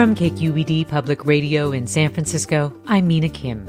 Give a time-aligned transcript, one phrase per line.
[0.00, 3.66] From KQED Public Radio in San Francisco, I'm Mina Kim.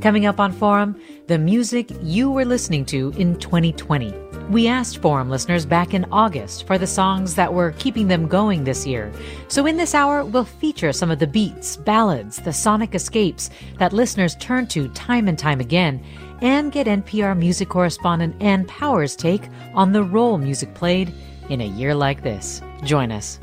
[0.00, 0.94] Coming up on Forum,
[1.26, 4.14] the music you were listening to in 2020.
[4.48, 8.62] We asked Forum listeners back in August for the songs that were keeping them going
[8.62, 9.12] this year.
[9.48, 13.92] So in this hour, we'll feature some of the beats, ballads, the sonic escapes that
[13.92, 16.00] listeners turn to time and time again,
[16.42, 21.12] and get NPR music correspondent Ann Powers' take on the role music played
[21.48, 22.62] in a year like this.
[22.84, 23.40] Join us.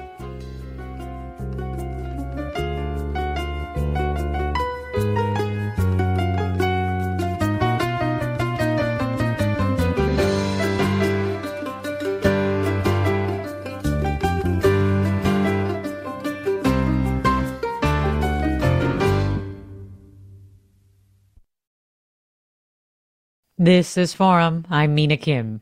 [23.61, 24.65] This is Forum.
[24.69, 25.59] I'm Mina Kim.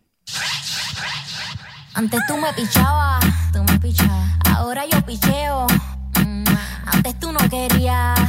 [1.96, 4.38] Antes tú me pichabas, tú me pichabas.
[4.56, 5.66] Ahora yo picheo.
[6.14, 6.46] Mm.
[6.94, 8.20] Antes tú no querías,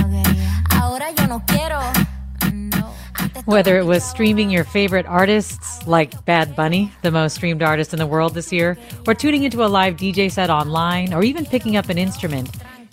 [0.00, 0.64] no quería.
[0.80, 1.78] Ahora yo no quiero.
[2.50, 2.94] No.
[3.44, 7.98] Whether it was streaming your favorite artists like Bad Bunny, the most streamed artist in
[7.98, 11.76] the world this year, or tuning into a live DJ set online, or even picking
[11.76, 12.48] up an instrument,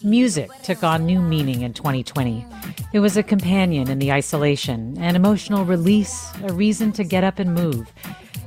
[0.06, 2.46] music took on new meaning in 2020.
[2.94, 7.40] It was a companion in the isolation, an emotional release, a reason to get up
[7.40, 7.92] and move.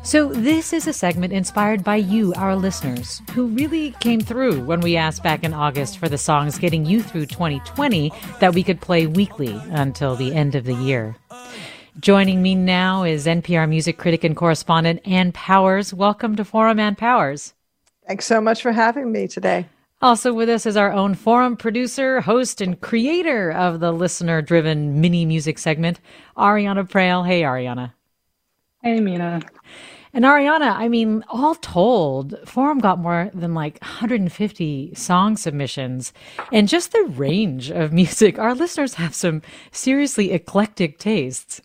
[0.04, 4.80] So, this is a segment inspired by you, our listeners, who really came through when
[4.80, 8.80] we asked back in August for the songs getting you through 2020 that we could
[8.80, 11.16] play weekly until the end of the year.
[12.00, 15.92] Joining me now is NPR music critic and correspondent Ann Powers.
[15.92, 17.54] Welcome to Forum, Ann Powers.
[18.06, 19.66] Thanks so much for having me today.
[20.00, 25.00] Also with us is our own forum producer, host, and creator of the listener driven
[25.00, 25.98] mini music segment,
[26.36, 27.26] Ariana Proehl.
[27.26, 27.92] Hey, Ariana.
[28.82, 29.40] Hey, Mina.
[30.12, 36.12] And Ariana, I mean, all told, Forum got more than like 150 song submissions.
[36.52, 39.42] And just the range of music, our listeners have some
[39.72, 41.60] seriously eclectic tastes.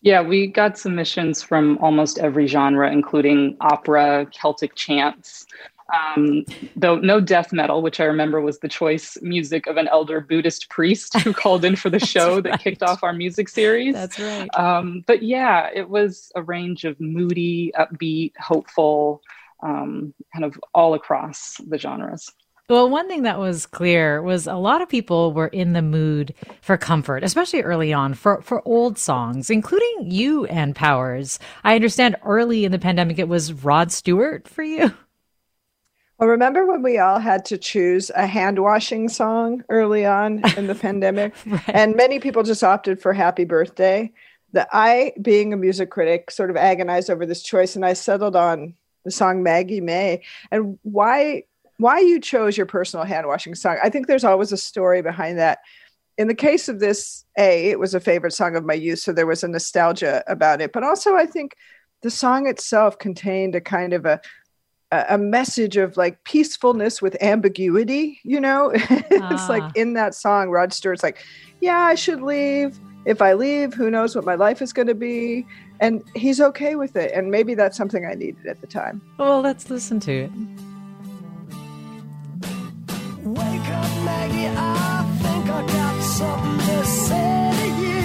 [0.00, 5.46] Yeah, we got submissions from almost every genre, including opera, Celtic chants,
[5.94, 10.20] um, though no death metal, which I remember was the choice music of an elder
[10.20, 13.94] Buddhist priest who called in for the show that kicked off our music series.
[13.94, 14.48] That's right.
[14.58, 19.22] Um, but yeah, it was a range of moody, upbeat, hopeful,
[19.62, 22.30] um, kind of all across the genres.
[22.68, 26.34] Well, one thing that was clear was a lot of people were in the mood
[26.60, 31.38] for comfort, especially early on for, for old songs, including you Ann Powers.
[31.62, 34.92] I understand early in the pandemic it was Rod Stewart for you.
[36.18, 40.66] Well, remember when we all had to choose a hand washing song early on in
[40.66, 41.34] the pandemic?
[41.44, 41.68] Right.
[41.68, 44.12] And many people just opted for Happy Birthday.
[44.52, 48.36] That I, being a music critic, sort of agonized over this choice and I settled
[48.36, 50.22] on the song Maggie May.
[50.50, 51.42] And why
[51.78, 53.76] why you chose your personal hand washing song.
[53.82, 55.58] I think there's always a story behind that.
[56.16, 59.12] In the case of this, A, it was a favorite song of my youth, so
[59.12, 60.72] there was a nostalgia about it.
[60.72, 61.54] But also I think
[62.02, 64.20] the song itself contained a kind of a
[64.92, 68.70] a message of like peacefulness with ambiguity, you know?
[68.74, 69.46] it's Ah.
[69.48, 71.18] like in that song, Rod Stewart's like,
[71.60, 72.78] yeah, I should leave.
[73.04, 75.46] If I leave, who knows what my life is going to be?
[75.80, 77.12] And he's okay with it.
[77.12, 79.00] And maybe that's something I needed at the time.
[79.18, 80.30] Well, let's listen to it.
[83.24, 84.48] Wake up, Maggie.
[84.56, 87.96] I think I got something to say to you.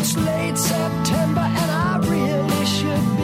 [0.00, 3.19] It's late September and I really should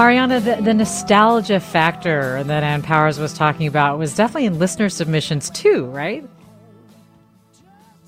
[0.00, 4.88] Ariana, the, the nostalgia factor that Ann Powers was talking about was definitely in listener
[4.88, 6.26] submissions too, right?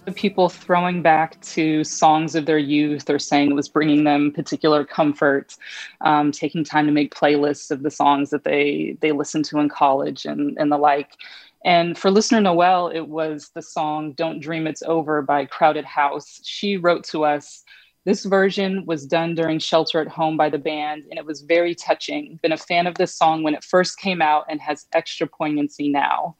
[0.06, 4.32] The people throwing back to songs of their youth or saying it was bringing them
[4.32, 5.54] particular comfort,
[6.00, 9.68] um, taking time to make playlists of the songs that they they listened to in
[9.68, 11.16] college and and the like.
[11.64, 16.40] And for listener Noel, it was the song "Don't Dream It's Over" by Crowded House.
[16.44, 17.62] She wrote to us.
[18.04, 21.72] This version was done during Shelter at Home by the band, and it was very
[21.72, 22.40] touching.
[22.42, 25.88] Been a fan of this song when it first came out and has extra poignancy
[25.88, 26.36] now.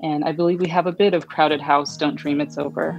[0.00, 2.98] And I believe we have a bit of Crowded House, Don't Dream It's Over.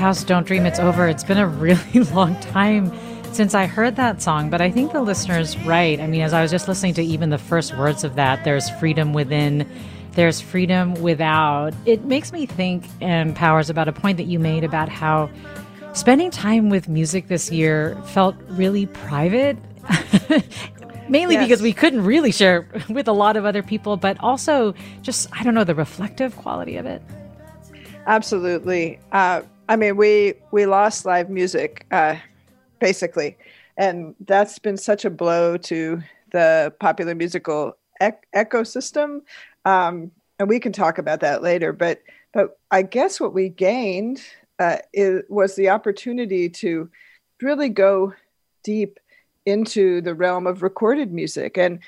[0.00, 1.06] House, Don't Dream It's Over.
[1.08, 2.90] It's been a really long time
[3.34, 6.00] since I heard that song, but I think the listener's right.
[6.00, 8.70] I mean, as I was just listening to even the first words of that, there's
[8.70, 9.68] freedom within,
[10.12, 11.74] there's freedom without.
[11.84, 15.28] It makes me think Ann Powers about a point that you made about how
[15.92, 19.58] spending time with music this year felt really private.
[21.10, 21.44] Mainly Yes.
[21.44, 25.42] because we couldn't really share with a lot of other people, but also just, I
[25.44, 27.02] don't know, the reflective quality of it.
[28.06, 28.98] Absolutely.
[29.12, 32.16] Uh, I mean, we we lost live music uh,
[32.80, 33.38] basically,
[33.76, 36.02] and that's been such a blow to
[36.32, 39.20] the popular musical ec- ecosystem.
[39.64, 41.72] Um, and we can talk about that later.
[41.72, 42.02] But
[42.34, 44.20] but I guess what we gained
[44.58, 46.90] uh, is, was the opportunity to
[47.40, 48.12] really go
[48.64, 48.98] deep
[49.46, 51.78] into the realm of recorded music and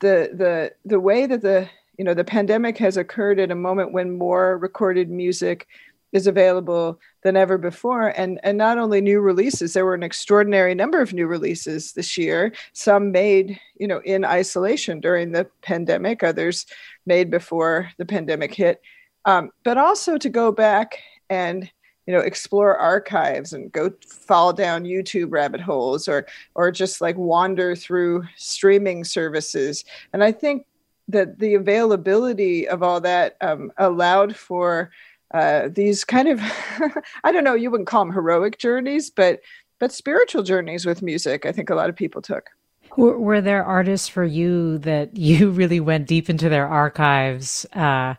[0.00, 3.92] the the the way that the you know the pandemic has occurred at a moment
[3.92, 5.66] when more recorded music
[6.12, 8.08] is available than ever before.
[8.08, 12.16] And and not only new releases there were an extraordinary number of new releases this
[12.16, 12.52] year.
[12.72, 16.66] Some made you know in isolation during the pandemic others
[17.06, 18.80] made before the pandemic hit.
[19.24, 21.70] Um, but also to go back and
[22.06, 27.16] you know explore archives and go fall down youtube rabbit holes or or just like
[27.18, 29.84] wander through streaming services.
[30.12, 30.64] And i think
[31.08, 34.90] that the availability of all that um, allowed for
[35.34, 36.40] uh, these kind of
[37.24, 39.40] i don't know you wouldn't call them heroic journeys but
[39.78, 42.50] but spiritual journeys with music i think a lot of people took
[42.96, 48.14] Were, were there artists for you that you really went deep into their archives uh,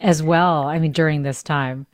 [0.00, 0.64] as well?
[0.64, 1.86] I mean, during this time?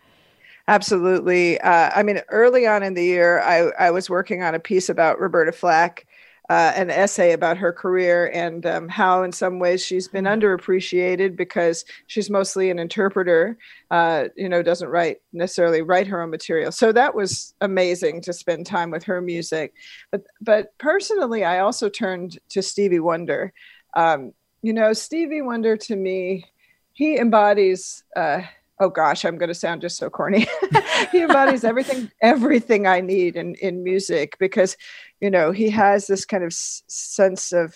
[0.66, 1.60] Absolutely.
[1.60, 4.88] Uh, I mean, early on in the year, I, I was working on a piece
[4.88, 6.06] about Roberta Flack,
[6.50, 11.36] uh, an essay about her career and um, how, in some ways, she's been underappreciated
[11.36, 13.56] because she's mostly an interpreter.
[13.90, 16.70] Uh, you know, doesn't write necessarily write her own material.
[16.70, 19.72] So that was amazing to spend time with her music.
[20.10, 23.52] But but personally, I also turned to Stevie Wonder.
[23.94, 26.44] Um, you know, Stevie Wonder to me,
[26.92, 28.04] he embodies.
[28.14, 28.42] Uh,
[28.84, 30.46] oh gosh, I'm going to sound just so corny.
[31.12, 34.76] he embodies everything, everything I need in in music because,
[35.20, 37.74] you know, he has this kind of s- sense of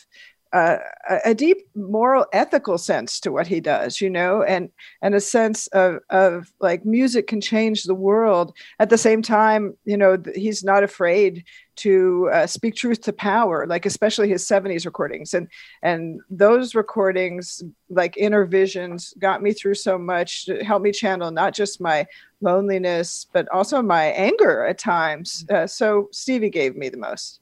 [0.53, 0.79] uh,
[1.25, 4.71] a, deep moral, ethical sense to what he does, you know, and
[5.03, 8.55] and a sense of of like music can change the world.
[8.79, 11.45] At the same time, you know, he's not afraid
[11.79, 15.49] to uh, speak truth to power, like especially his '70s recordings, and
[15.83, 20.49] and those recordings, like Innervisions, got me through so much.
[20.63, 22.07] Helped me channel not just my
[22.41, 25.45] loneliness, but also my anger at times.
[25.51, 27.41] Uh, so Stevie gave me the most.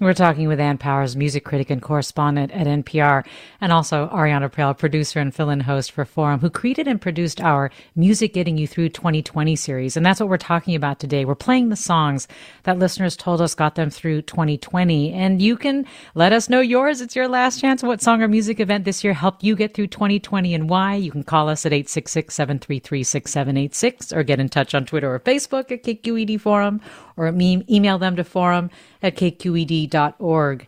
[0.00, 3.22] We're talking with Ann Powers, music critic and correspondent at NPR,
[3.60, 7.38] and also Ariana Proehl, producer and fill in host for Forum, who created and produced
[7.42, 9.98] our Music Getting You Through 2020 series.
[9.98, 11.26] And that's what we're talking about today.
[11.26, 12.28] We're playing the songs
[12.62, 15.12] that listeners told us got them through 2020.
[15.12, 17.02] And you can let us know yours.
[17.02, 17.82] It's your last chance.
[17.82, 20.94] What song or music event this year helped you get through 2020 and why?
[20.94, 25.20] You can call us at 866 733 6786 or get in touch on Twitter or
[25.20, 26.80] Facebook at KQED Forum
[27.18, 28.70] or email them to forum
[29.02, 30.66] at kqed.org.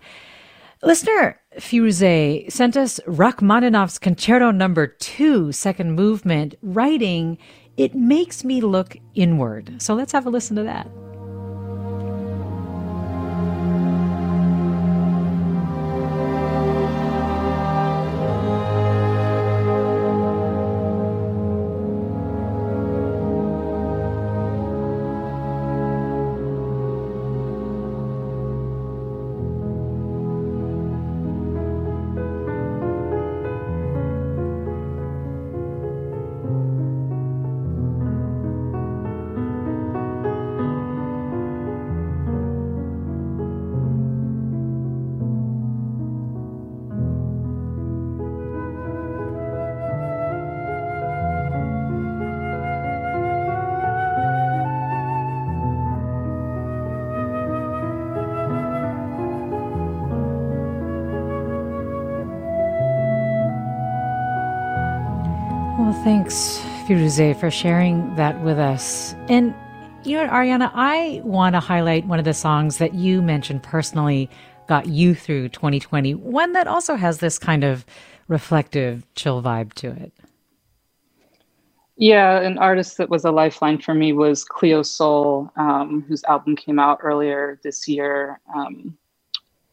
[0.82, 7.38] Listener Firuze sent us Rachmaninoff's Concerto Number Two, Second Movement, writing,
[7.76, 10.88] "It makes me look inward." So let's have a listen to that.
[66.32, 69.14] Thanks, Firuze, for sharing that with us.
[69.28, 69.54] And
[70.02, 74.30] you know, Ariana, I want to highlight one of the songs that you mentioned personally
[74.66, 77.84] got you through 2020, one that also has this kind of
[78.28, 80.10] reflective, chill vibe to it.
[81.96, 86.56] Yeah, an artist that was a lifeline for me was Cleo Sol, um, whose album
[86.56, 88.96] came out earlier this year, um,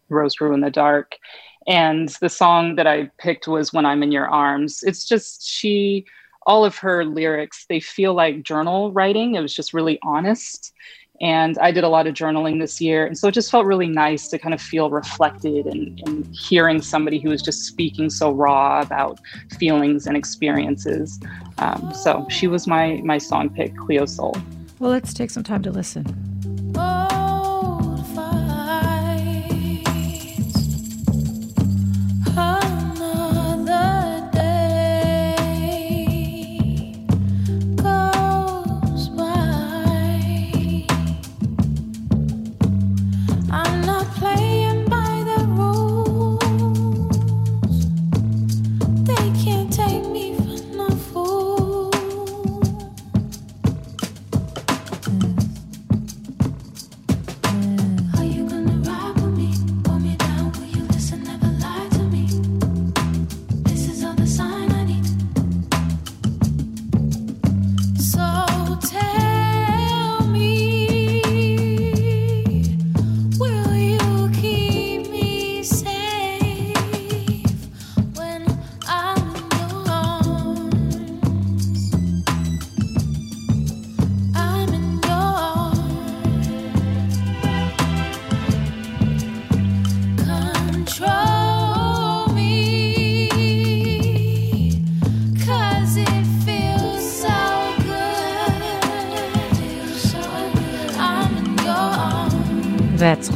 [0.10, 1.16] Rose Grew in the Dark.
[1.68, 4.84] And the song that I picked was When I'm in Your Arms.
[4.84, 6.06] It's just, she,
[6.50, 9.36] all of her lyrics, they feel like journal writing.
[9.36, 10.74] It was just really honest.
[11.22, 13.06] And I did a lot of journaling this year.
[13.06, 16.82] And so it just felt really nice to kind of feel reflected and, and hearing
[16.82, 19.20] somebody who was just speaking so raw about
[19.60, 21.20] feelings and experiences.
[21.60, 24.36] Um, so she was my, my song pick, Cleo Sol.
[24.80, 26.06] Well, let's take some time to listen.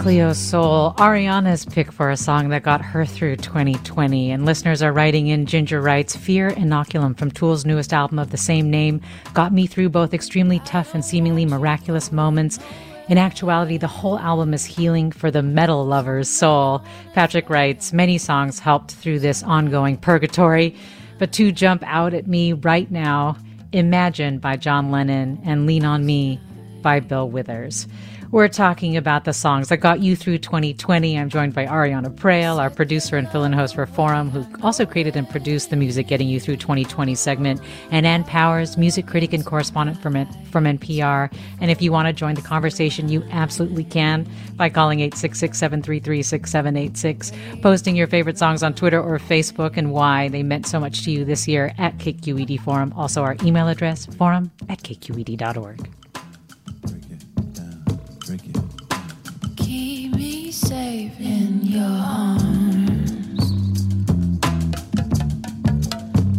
[0.03, 4.31] Cleo Sol, Ariana's pick for a song that got her through 2020.
[4.31, 8.35] And listeners are writing in Ginger writes Fear Inoculum from Tool's newest album of the
[8.35, 8.99] same name
[9.33, 12.59] got me through both extremely tough and seemingly miraculous moments.
[13.07, 16.83] In actuality, the whole album is healing for the metal lover's soul.
[17.13, 20.75] Patrick writes Many songs helped through this ongoing purgatory,
[21.17, 23.37] but two jump out at me right now
[23.71, 26.41] Imagine by John Lennon and Lean on Me
[26.81, 27.87] by Bill Withers.
[28.33, 31.19] We're talking about the songs that got you through 2020.
[31.19, 34.87] I'm joined by Ariana Proehl, our producer and fill in host for Forum, who also
[34.87, 37.61] created and produced the Music Getting You Through 2020 segment,
[37.91, 41.31] and Ann Powers, music critic and correspondent from, from NPR.
[41.61, 46.23] And if you want to join the conversation, you absolutely can by calling 866 733
[46.23, 51.03] 6786, posting your favorite songs on Twitter or Facebook and why they meant so much
[51.03, 52.93] to you this year at KQED Forum.
[52.97, 56.02] Also, our email address, forum at kqed.org.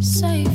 [0.01, 0.54] safe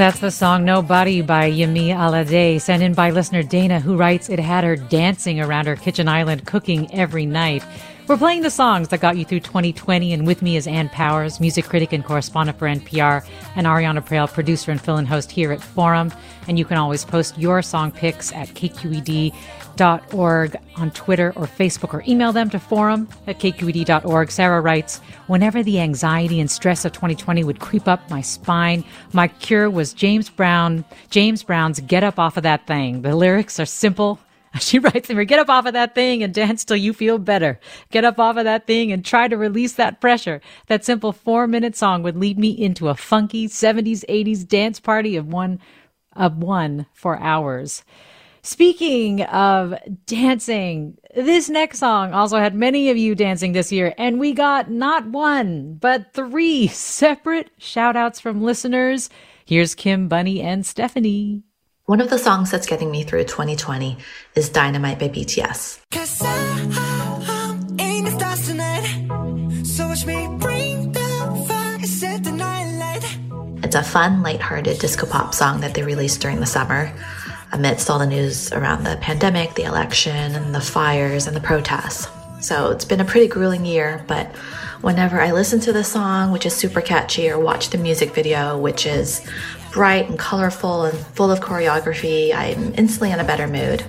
[0.00, 4.38] That's the song Nobody by Yemi Alade, sent in by listener Dana, who writes it
[4.38, 7.62] had her dancing around her kitchen island, cooking every night.
[8.08, 11.38] We're playing the songs that got you through 2020, and with me is Ann Powers,
[11.38, 15.60] music critic and correspondent for NPR, and Ariana Proehl, producer and fill-in host here at
[15.60, 16.10] Forum.
[16.48, 18.48] And you can always post your song picks at
[19.76, 24.30] kqed.org on Twitter or Facebook, or email them to forum at kqed.org.
[24.30, 29.28] Sarah writes, Whenever the anxiety and stress of 2020 would creep up my spine, my
[29.28, 33.02] cure was James Brown, James Brown's Get Up Off of That Thing.
[33.02, 34.18] The lyrics are simple
[34.58, 37.60] She writes me, get up off of that thing and dance till you feel better.
[37.92, 40.40] Get up off of that thing and try to release that pressure.
[40.66, 45.14] That simple four minute song would lead me into a funky 70s, 80s dance party
[45.14, 45.60] of one,
[46.16, 47.84] of one for hours.
[48.42, 49.74] Speaking of
[50.06, 54.70] dancing, this next song also had many of you dancing this year, and we got
[54.70, 59.10] not one, but three separate shout outs from listeners.
[59.44, 61.42] Here's Kim, Bunny, and Stephanie.
[61.84, 63.98] One of the songs that's getting me through 2020
[64.36, 65.80] is Dynamite by BTS.
[65.90, 69.66] Cause I, I'm in the stars tonight.
[69.66, 73.64] So watch me bring the fire, set the night light.
[73.64, 76.90] It's a fun, lighthearted disco pop song that they released during the summer
[77.52, 82.08] amidst all the news around the pandemic, the election, and the fires and the protests.
[82.40, 84.34] So it's been a pretty grueling year, but
[84.80, 88.58] whenever I listen to the song, which is super catchy, or watch the music video,
[88.58, 89.26] which is
[89.72, 93.84] bright and colorful and full of choreography, I'm instantly in a better mood.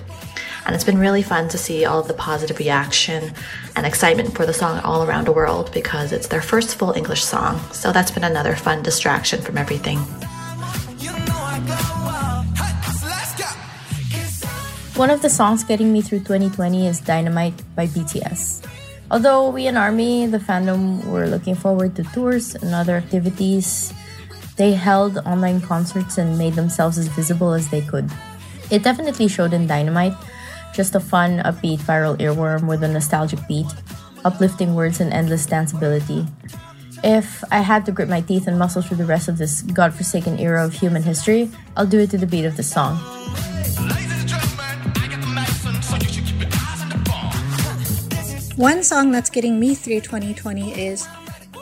[0.64, 3.32] And it's been really fun to see all of the positive reaction
[3.74, 7.24] and excitement for the song all around the world because it's their first full English
[7.24, 7.58] song.
[7.72, 9.98] So that's been another fun distraction from everything.
[14.96, 18.62] One of the songs getting me through 2020 is Dynamite by BTS.
[19.10, 23.90] Although we in Army, the fandom, were looking forward to tours and other activities,
[24.58, 28.10] they held online concerts and made themselves as visible as they could.
[28.70, 30.12] It definitely showed in Dynamite,
[30.74, 33.72] just a fun, upbeat viral earworm with a nostalgic beat,
[34.26, 36.28] uplifting words, and endless danceability.
[37.02, 40.38] If I had to grit my teeth and muscle through the rest of this godforsaken
[40.38, 43.00] era of human history, I'll do it to the beat of the song.
[48.56, 51.08] One song that's getting me through 2020 is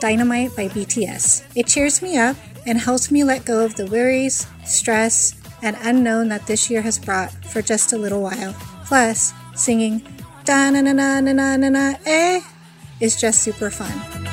[0.01, 1.45] Dynamite by BTS.
[1.55, 6.27] It cheers me up and helps me let go of the worries, stress, and unknown
[6.29, 8.53] that this year has brought for just a little while.
[8.85, 10.01] Plus, singing
[10.43, 12.41] da na na na na na na eh
[12.99, 14.30] is just super fun.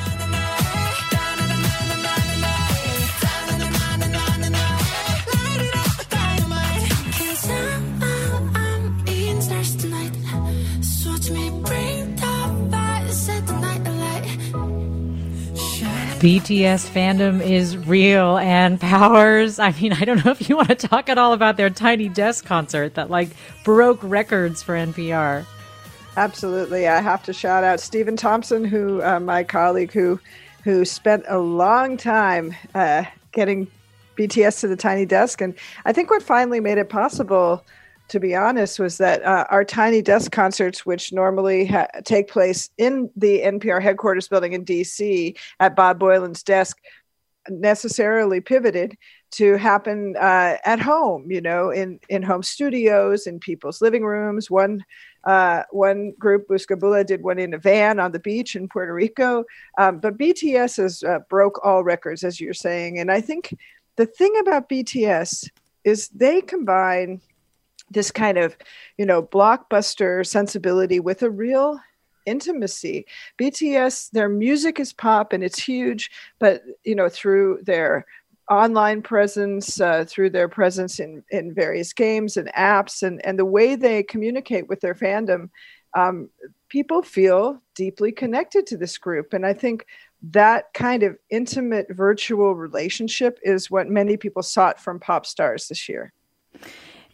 [16.19, 19.57] BTS fandom is real Ann Powers.
[19.57, 22.09] I mean, I don't know if you want to talk at all about their Tiny
[22.09, 23.29] Desk concert that like
[23.63, 25.45] broke records for NPR.
[26.17, 30.19] Absolutely, I have to shout out Stephen Thompson, who uh, my colleague, who
[30.65, 33.65] who spent a long time uh, getting
[34.17, 35.55] BTS to the Tiny Desk, and
[35.85, 37.63] I think what finally made it possible,
[38.09, 42.69] to be honest, was that uh, our Tiny Desk concerts, which normally ha- take place
[42.77, 46.77] in the NPR headquarters building in DC at Bob Boilen's desk,
[47.49, 48.97] necessarily pivoted
[49.31, 54.49] to happen uh, at home you know in in home studios in people's living rooms.
[54.49, 54.83] One
[55.23, 59.43] uh, one group Buscabulla did one in a van on the beach in Puerto Rico.
[59.77, 62.99] Um, but BTS has uh, broke all records as you're saying.
[62.99, 63.55] And I think
[63.97, 65.49] the thing about BTS
[65.83, 67.21] is they combine
[67.91, 68.57] this kind of
[68.97, 71.79] you know blockbuster sensibility with a real
[72.25, 73.05] intimacy.
[73.39, 78.05] Bts their music is pop and it's huge but you know through their
[78.49, 83.45] online presence uh, through their presence in, in various games and apps and, and the
[83.45, 85.49] way they communicate with their fandom
[85.95, 86.29] um,
[86.67, 89.33] people feel deeply connected to this group.
[89.33, 89.85] And i think
[90.21, 95.87] that kind of intimate virtual relationship is what many people sought from pop stars this
[95.87, 96.11] year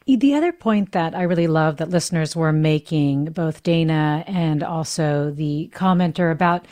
[0.08, 5.32] The other point that I really love that listeners were making, both Dana and also
[5.32, 6.68] the commenter about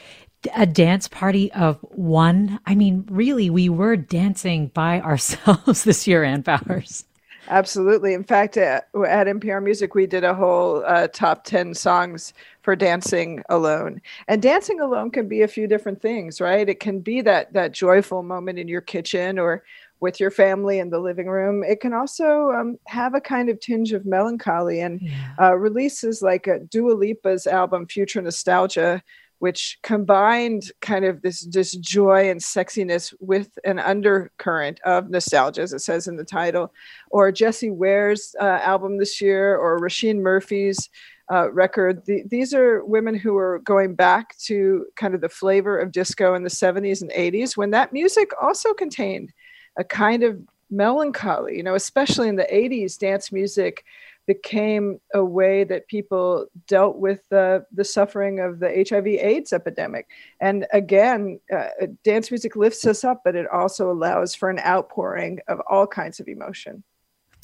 [0.55, 2.59] a dance party of one.
[2.67, 7.05] I mean, really, we were dancing by ourselves this year, Ann Powers.
[7.49, 8.13] Absolutely.
[8.13, 12.75] In fact, at, at NPR Music, we did a whole uh, top 10 songs for
[12.75, 14.01] dancing alone.
[14.29, 16.69] And dancing alone can be a few different things, right?
[16.69, 19.63] It can be that that joyful moment in your kitchen or
[19.99, 21.63] with your family in the living room.
[21.63, 24.81] It can also um, have a kind of tinge of melancholy.
[24.81, 25.01] And
[25.39, 29.01] uh, releases like uh, Dua Lipa's album Future Nostalgia,
[29.39, 35.73] which combined kind of this this joy and sexiness with an undercurrent of nostalgia, as
[35.73, 36.73] it says in the title,
[37.09, 40.89] or Jessie Ware's uh, album this year, or Róisín Murphy's
[41.31, 42.05] uh, record.
[42.05, 46.35] The, these are women who are going back to kind of the flavor of disco
[46.35, 49.31] in the 70s and 80s when that music also contained
[49.77, 53.85] a kind of melancholy, you know, especially in the 80s, dance music
[54.25, 60.07] became a way that people dealt with the, the suffering of the HIV AIDS epidemic.
[60.39, 61.67] And again, uh,
[62.03, 66.19] dance music lifts us up, but it also allows for an outpouring of all kinds
[66.19, 66.83] of emotion.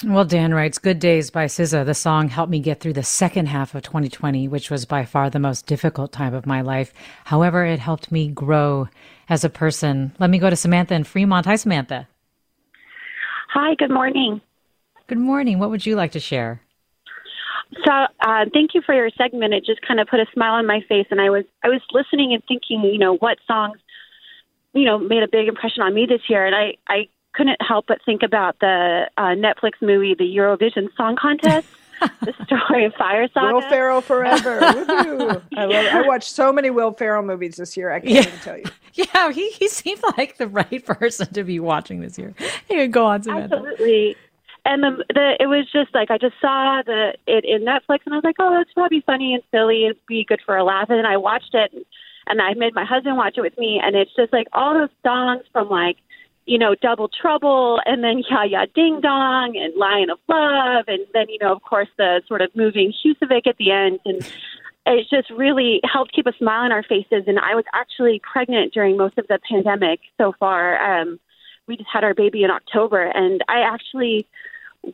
[0.05, 1.85] Well, Dan writes, Good Days by SZA.
[1.85, 5.29] The song helped me get through the second half of 2020, which was by far
[5.29, 6.93] the most difficult time of my life.
[7.25, 8.87] However, it helped me grow
[9.27, 10.15] as a person.
[10.17, 11.45] Let me go to Samantha in Fremont.
[11.47, 12.07] Hi, Samantha.
[13.51, 14.41] Hi, good morning.
[15.07, 15.57] Good morning.
[15.57, 16.61] What would you like to share?
[17.83, 19.55] So, uh, thank you for your segment.
[19.55, 21.81] It just kind of put a smile on my face, and I was I was
[21.91, 23.79] listening and thinking, you know, what songs,
[24.73, 27.85] you know, made a big impression on me this year, and I I couldn't help
[27.87, 31.67] but think about the uh, Netflix movie, the Eurovision Song Contest.
[32.21, 33.53] the story of Fire Saga.
[33.53, 34.59] Will Ferrell forever.
[34.63, 34.73] I
[35.65, 35.93] love it.
[35.93, 37.91] I watched so many Will Ferrell movies this year.
[37.91, 38.21] I can't Yeah.
[38.21, 38.65] even tell you.
[38.95, 42.33] Yeah, he, he seemed like the right person to be watching this year.
[42.67, 43.55] Here, go on, Samantha.
[43.55, 44.17] Absolutely.
[44.65, 48.13] And the, the it was just like I just saw the it in Netflix and
[48.13, 49.85] I was like, oh, that's probably funny and silly.
[49.85, 50.89] It'd be good for a laugh.
[50.89, 51.71] And then I watched it
[52.27, 53.79] and I made my husband watch it with me.
[53.81, 55.97] And it's just like all those songs from like
[56.49, 61.05] you know Double Trouble and then Ya Ya Ding Dong and Lion of Love and
[61.13, 64.27] then you know of course the sort of moving Husavik at the end and
[64.85, 67.25] it just really helped keep a smile on our faces.
[67.27, 70.81] And I was actually pregnant during most of the pandemic so far.
[70.81, 71.19] Um,
[71.67, 74.25] we just had our baby in October, and I actually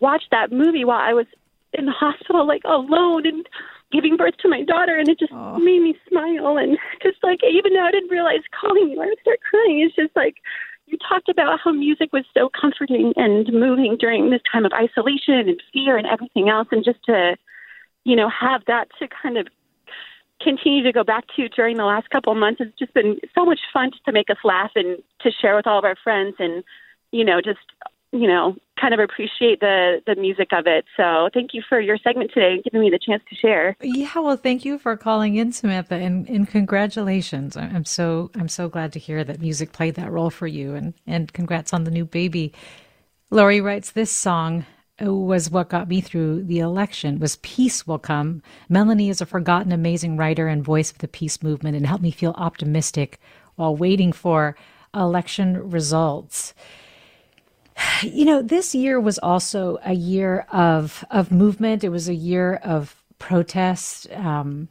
[0.01, 1.27] watched that movie while I was
[1.71, 3.47] in the hospital, like alone and
[3.91, 6.57] giving birth to my daughter, and it just made me smile.
[6.57, 9.79] And just like, even though I didn't realize calling you, I would start crying.
[9.79, 10.35] It's just like
[10.87, 15.49] you talked about how music was so comforting and moving during this time of isolation
[15.49, 17.35] and fear and everything else, and just to,
[18.03, 19.47] you know, have that to kind of
[20.41, 22.61] continue to go back to during the last couple of months.
[22.61, 25.79] It's just been so much fun to make us laugh and to share with all
[25.79, 26.63] of our friends and,
[27.11, 27.59] you know, just,
[28.11, 30.85] you know, kind of appreciate the, the music of it.
[30.97, 33.75] So thank you for your segment today and giving me the chance to share.
[33.81, 37.57] Yeah, well, thank you for calling in, Samantha, and, and congratulations.
[37.57, 40.93] I'm so I'm so glad to hear that music played that role for you, and
[41.07, 42.53] and congrats on the new baby.
[43.31, 44.65] Lori writes this song
[45.01, 49.73] was what got me through the election was peace will come melanie is a forgotten
[49.73, 53.19] amazing writer and voice of the peace movement and helped me feel optimistic
[53.55, 54.55] while waiting for
[54.93, 56.53] election results
[58.03, 61.83] you know this year was also a year of of movement.
[61.83, 64.67] It was a year of protest um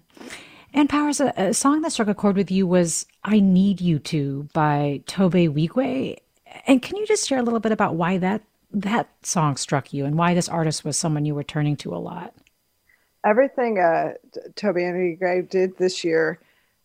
[0.74, 3.98] Ann Powers a, a song that struck a chord with you was i need you
[3.98, 6.18] to by Tobe Nwigwe
[6.66, 10.04] and can you just share a little bit about why that that song struck you
[10.04, 12.34] and why this artist was someone you were turning to a lot?
[13.24, 14.14] Everything uh,
[14.56, 16.40] Tobe Nwigwe did this year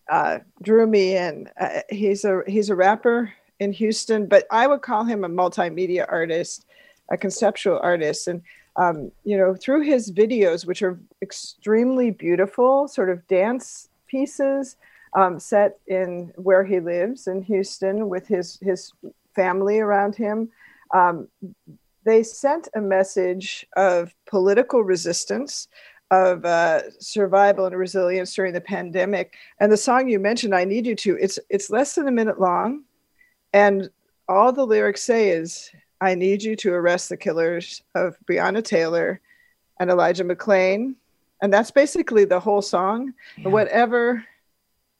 [0.09, 1.49] uh, drew me in.
[1.59, 6.05] Uh, he's a he's a rapper in Houston, but I would call him a multimedia
[6.09, 6.65] artist,
[7.11, 8.41] a conceptual artist, and
[8.75, 14.77] um, you know through his videos, which are extremely beautiful, sort of dance pieces
[15.13, 18.91] um, set in where he lives in Houston with his his
[19.35, 20.49] family around him.
[20.93, 21.27] Um,
[22.05, 25.67] they sent a message of political resistance,
[26.11, 29.35] of uh, survival and resilience during the pandemic.
[29.59, 32.39] And the song you mentioned, "I Need You to," it's it's less than a minute
[32.39, 32.83] long,
[33.53, 33.89] and
[34.27, 39.21] all the lyrics say is, "I need you to arrest the killers of Breonna Taylor
[39.79, 40.95] and Elijah McClain,"
[41.41, 43.13] and that's basically the whole song.
[43.37, 44.23] And whatever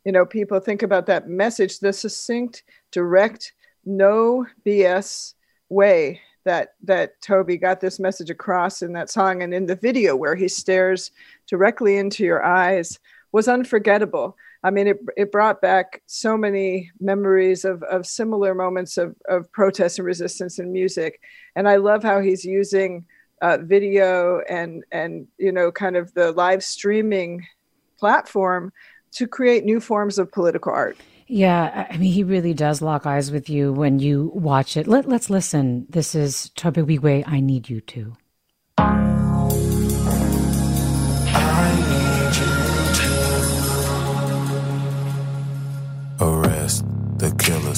[0.06, 3.54] you know, people think about that message, the succinct, direct,
[3.86, 5.36] no BS
[5.70, 10.16] way that that Tobe got this message across in that song and in the video
[10.16, 11.12] where he stares
[11.48, 13.00] directly into your eyes
[13.32, 14.36] was unforgettable.
[14.64, 19.50] I mean, it, it brought back so many memories of, of similar moments of, of
[19.54, 21.22] protest and resistance in music.
[21.56, 23.06] And I love how he's using
[23.42, 27.48] uh, video and, and, you know, kind of the live streaming
[27.98, 28.74] platform
[29.12, 30.98] to create new forms of political art.
[31.28, 34.88] Yeah, I mean, he really does lock eyes with you when you watch it.
[34.88, 35.86] Let, let's listen.
[35.88, 38.18] This is Tobe Nwigwe, I Need You To.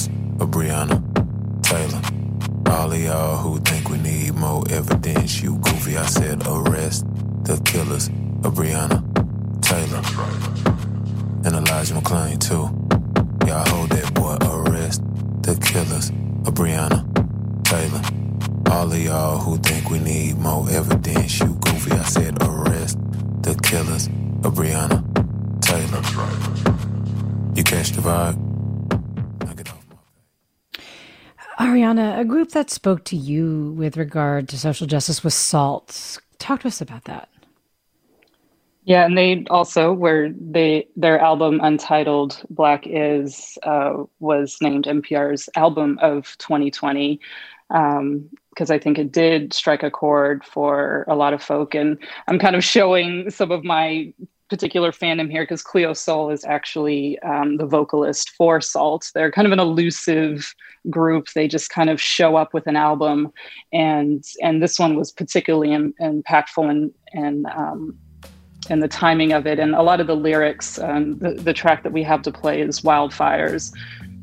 [0.02, 2.02] Killers of Breonna Taylor.
[2.74, 5.98] All of y'all who think we need more evidence, you goofy.
[5.98, 7.06] I said arrest
[7.44, 8.08] the killers
[8.44, 9.02] of Breonna
[9.62, 10.02] Taylor.
[11.46, 12.70] And Elijah McClain too.
[13.48, 15.02] Y'all hold that boy, arrest
[15.42, 16.10] the killers
[16.46, 17.04] of Breonna
[17.64, 18.02] Taylor.
[18.72, 21.92] All of y'all who think we need more evidence, you goofy.
[21.92, 22.98] I said arrest
[23.42, 25.04] the killers a Breonna
[25.62, 26.02] Taylor.
[27.56, 28.51] You catch the vibe?
[31.62, 36.18] Ariana, a group that spoke to you with regard to social justice was SAULT.
[36.40, 37.30] Talk to us about that.
[38.84, 45.50] Yeah, and they also were they their album Untitled Black Is uh, was named NPR's
[45.56, 47.20] album of 2020
[47.68, 48.30] because um,
[48.68, 52.56] I think it did strike a chord for a lot of folk, and I'm kind
[52.56, 54.12] of showing some of my
[54.52, 59.10] particular fandom here because Cleo Sol is actually um, the vocalist for SAULT.
[59.16, 60.54] They're kind of an elusive
[60.90, 61.28] group.
[61.34, 63.32] They just kind of show up with an album,
[63.72, 67.98] and and this one was particularly impactful and and um,
[68.70, 70.78] and the timing of it, and a lot of the lyrics.
[70.78, 73.74] Um, the the track that we have to play is Wildfires.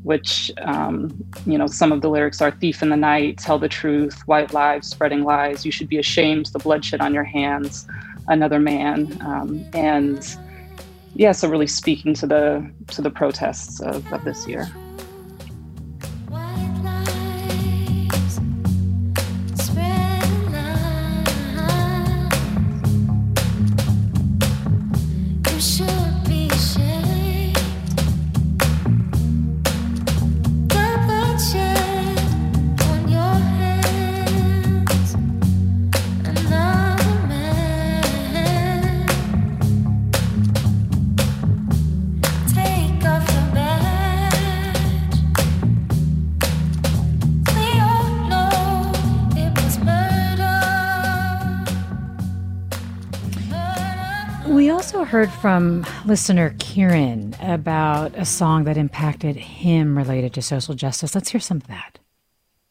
[0.03, 1.11] Which, um,
[1.45, 4.53] you know, some of the lyrics are Thief in the night, tell the truth, white
[4.53, 5.65] lives, spreading lies.
[5.65, 7.85] You should be ashamed, the bloodshed on your hands
[8.29, 10.37] another man, um, and
[11.15, 14.69] yeah, so really speaking to the to the protests of, of this year.
[55.49, 61.15] From listener Kieran about a song that impacted him related to social justice.
[61.15, 61.97] Let's hear some of that.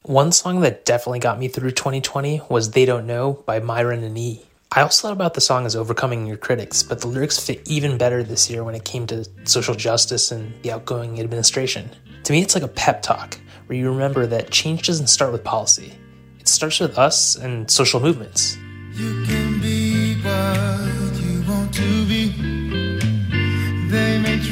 [0.04, 4.16] One song that definitely got me through 2020 was They Don't Know by Myron and
[4.16, 4.46] E.
[4.70, 7.98] I also thought about the song as overcoming your critics, but the lyrics fit even
[7.98, 11.90] better this year when it came to social justice and the outgoing administration.
[12.22, 15.42] To me, it's like a pep talk where you remember that change doesn't start with
[15.42, 15.92] policy,
[16.38, 18.56] it starts with us and social movements.
[18.92, 22.57] You can be what you want to be.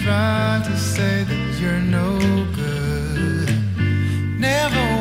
[0.07, 2.19] They may try to say that you're no
[2.55, 3.51] good.
[4.39, 4.96] Never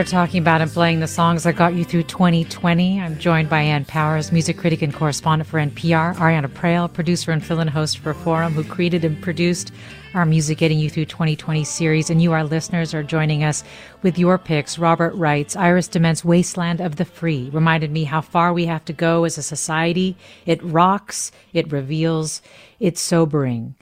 [0.00, 3.02] We're talking about and playing the songs that got you through 2020.
[3.02, 7.44] I'm joined by Ann Powers, music critic and correspondent for NPR, Ariana Proehl, producer and
[7.44, 9.72] fill in host for Forum, who created and produced
[10.14, 12.08] our Music Getting You Through 2020 series.
[12.08, 13.62] And you, our listeners, are joining us
[14.00, 14.78] with your picks.
[14.78, 18.94] Robert writes Iris DeMent's Wasteland of the Free reminded me how far we have to
[18.94, 20.16] go as a society.
[20.46, 22.40] It rocks, it reveals,
[22.78, 23.74] it's sobering.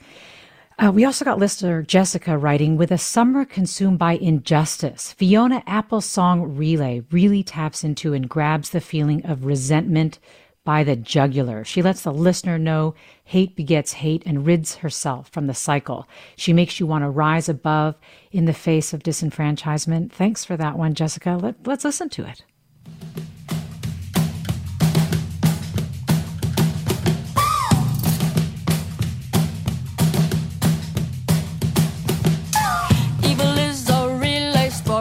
[0.80, 5.12] Uh, we also got listener Jessica writing with a summer consumed by injustice.
[5.14, 10.20] Fiona Apple's song Relay really taps into and grabs the feeling of resentment
[10.62, 11.64] by the jugular.
[11.64, 16.06] She lets the listener know hate begets hate and rids herself from the cycle.
[16.36, 17.96] She makes you want to rise above
[18.30, 20.12] in the face of disenfranchisement.
[20.12, 21.40] Thanks for that one, Jessica.
[21.42, 22.44] Let, let's listen to it.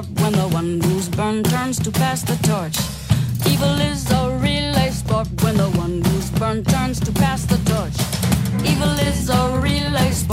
[0.06, 2.78] When the one who's burned turns to pass the torch.
[3.52, 7.98] Evil is a relay sport when the one who's burned turns to pass the torch.
[8.70, 10.27] Evil is a relay sport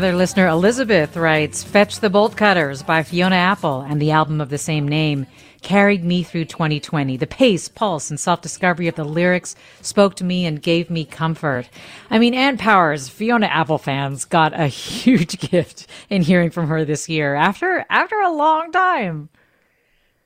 [0.00, 4.48] another listener, Elizabeth, writes Fetch the Bolt Cutters by Fiona Apple and the album of
[4.48, 5.26] the same name
[5.60, 7.18] carried me through 2020.
[7.18, 11.04] The pace, pulse, and self discovery of the lyrics spoke to me and gave me
[11.04, 11.68] comfort.
[12.08, 16.82] I mean, Ann Powers, Fiona Apple fans got a huge gift in hearing from her
[16.86, 19.28] this year after after a long time.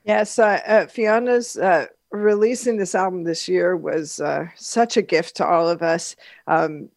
[0.05, 5.35] Yes, uh, uh, Fiona's uh, releasing this album this year was uh, such a gift
[5.39, 6.15] to all of us.
[6.47, 6.91] Um,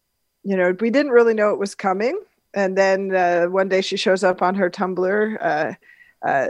[0.44, 2.20] you know, we didn't really know it was coming,
[2.54, 5.72] and then uh, one day she shows up on her Tumblr uh,
[6.26, 6.48] uh,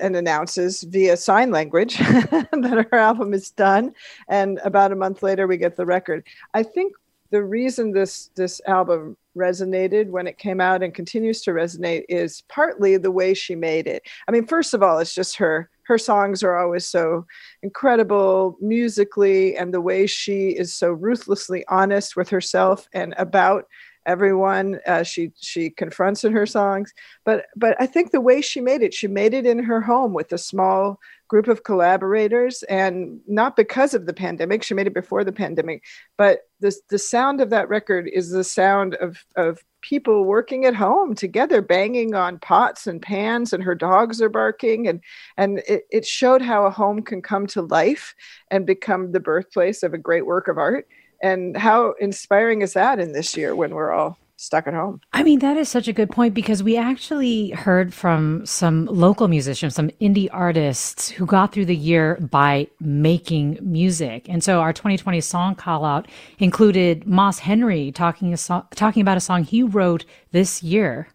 [0.00, 3.92] and announces via sign language that her album is done.
[4.28, 6.26] And about a month later, we get the record.
[6.54, 6.94] I think
[7.30, 12.44] the reason this this album resonated when it came out and continues to resonate is
[12.48, 14.02] partly the way she made it.
[14.28, 17.26] I mean, first of all, it's just her her songs are always so
[17.62, 23.66] incredible musically and the way she is so ruthlessly honest with herself and about
[24.06, 26.92] everyone uh, she she confronts in her songs.
[27.24, 30.12] But but i think the way she made it she made it in her home
[30.12, 34.94] with a small group of collaborators and not because of the pandemic she made it
[34.94, 35.82] before the pandemic
[36.16, 40.74] but the, the sound of that record is the sound of of people working at
[40.74, 45.00] home together banging on pots and pans and her dogs are barking and
[45.36, 48.14] and it, it showed how a home can come to life
[48.50, 50.86] and become the birthplace of a great work of art
[51.24, 55.00] and how inspiring is that in this year when we're all stuck at home?
[55.14, 59.26] I mean, that is such a good point because we actually heard from some local
[59.26, 64.28] musicians, some indie artists who got through the year by making music.
[64.28, 66.08] And so our 2020 song call out
[66.38, 71.08] included Moss Henry talking, so- talking about a song he wrote this year.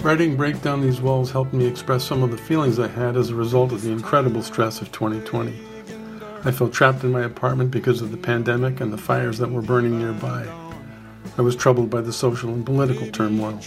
[0.00, 3.30] Writing Break Down These Walls helped me express some of the feelings I had as
[3.30, 5.75] a result of the incredible stress of 2020.
[6.46, 9.62] I felt trapped in my apartment because of the pandemic and the fires that were
[9.62, 10.46] burning nearby.
[11.36, 13.60] I was troubled by the social and political turmoil.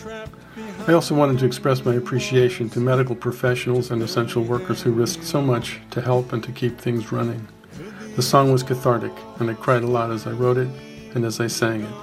[0.88, 5.26] I also wanted to express my appreciation to medical professionals and essential workers who risked
[5.26, 7.46] so much to help and to keep things running.
[8.16, 10.70] The song was cathartic, and I cried a lot as I wrote it
[11.16, 11.94] and as I sang it.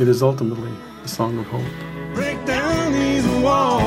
[0.00, 0.72] It is ultimately
[1.04, 2.14] a song of hope.
[2.14, 3.80] Break down these walls,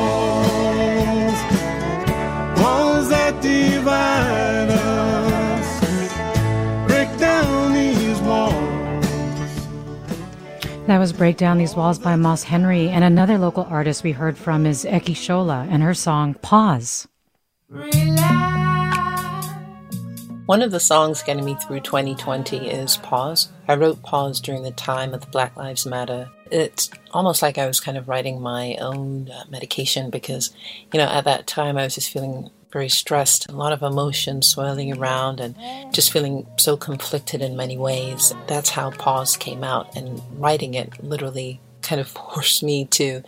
[2.62, 4.99] walls that divide us.
[10.90, 12.90] That was Break Down These Walls by Moss Henry.
[12.90, 17.08] And another local artist we heard from is Eki Shola and her song Pause.
[20.48, 23.50] One of the songs getting me through 2020 is Pause.
[23.68, 26.28] I wrote Pause during the time of the Black Lives Matter.
[26.50, 30.50] It's almost like I was kind of writing my own uh, medication because,
[30.92, 34.42] you know, at that time I was just feeling very stressed, a lot of emotion
[34.42, 35.56] swirling around, and
[35.94, 38.34] just feeling so conflicted in many ways.
[38.48, 43.24] That's how Pause came out, and writing it literally kind of forced me to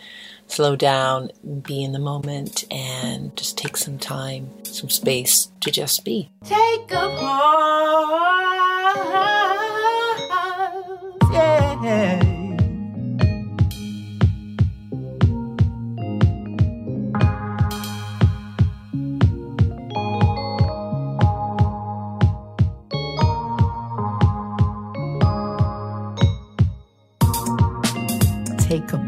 [0.46, 1.30] slow down,
[1.62, 6.30] be in the moment, and just take some time, some space to just be.
[6.44, 8.32] Take a pause.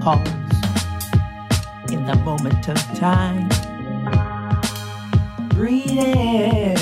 [0.04, 0.20] Pause
[1.90, 3.48] in the moment of time.
[5.48, 6.76] Breathe in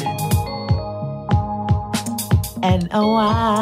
[2.64, 3.62] and unwind.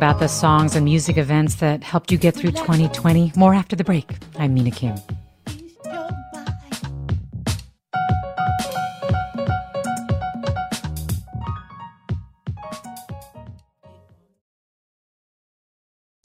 [0.00, 3.32] About the songs and music events that helped you get through 2020.
[3.36, 4.16] More after the break.
[4.38, 4.96] I'm Mina Kim.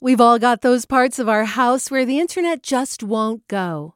[0.00, 3.95] We've all got those parts of our house where the internet just won't go.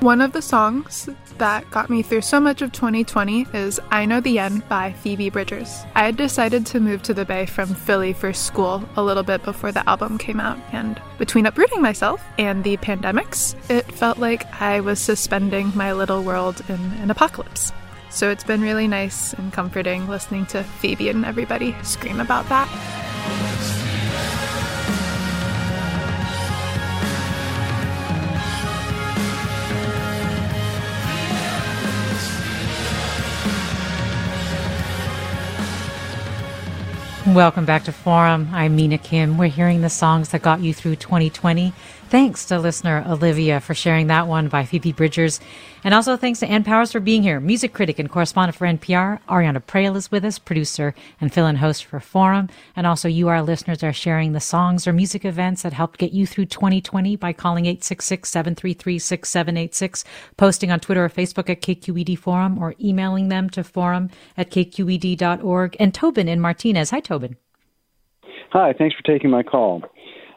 [0.00, 4.20] One of the songs that got me through so much of 2020 is I Know
[4.20, 5.82] the End by Phoebe Bridgers.
[5.94, 9.42] I had decided to move to the Bay from Philly for school a little bit
[9.44, 14.44] before the album came out, and between uprooting myself and the pandemics, it felt like
[14.60, 17.72] I was suspending my little world in an apocalypse.
[18.10, 23.03] So it's been really nice and comforting listening to Phoebe and everybody scream about that.
[37.34, 38.50] Welcome back to Forum.
[38.52, 39.38] I'm Mina Kim.
[39.38, 41.72] We're hearing the songs that got you through 2020.
[42.08, 45.40] Thanks to listener Olivia for sharing that one by Phoebe Bridgers.
[45.82, 49.18] And also thanks to Ann Powers for being here, music critic and correspondent for NPR.
[49.28, 52.48] Ariana Proehl is with us, producer and fill-in host for Forum.
[52.76, 56.12] And also you, our listeners, are sharing the songs or music events that helped get
[56.12, 60.04] you through 2020 by calling 866-733-6786,
[60.36, 65.76] posting on Twitter or Facebook at KQED Forum, or emailing them to forum at kqed.org.
[65.80, 66.90] And Tobin in Martinez.
[66.90, 67.36] Hi, Tobin.
[68.52, 69.82] Hi, thanks for taking my call.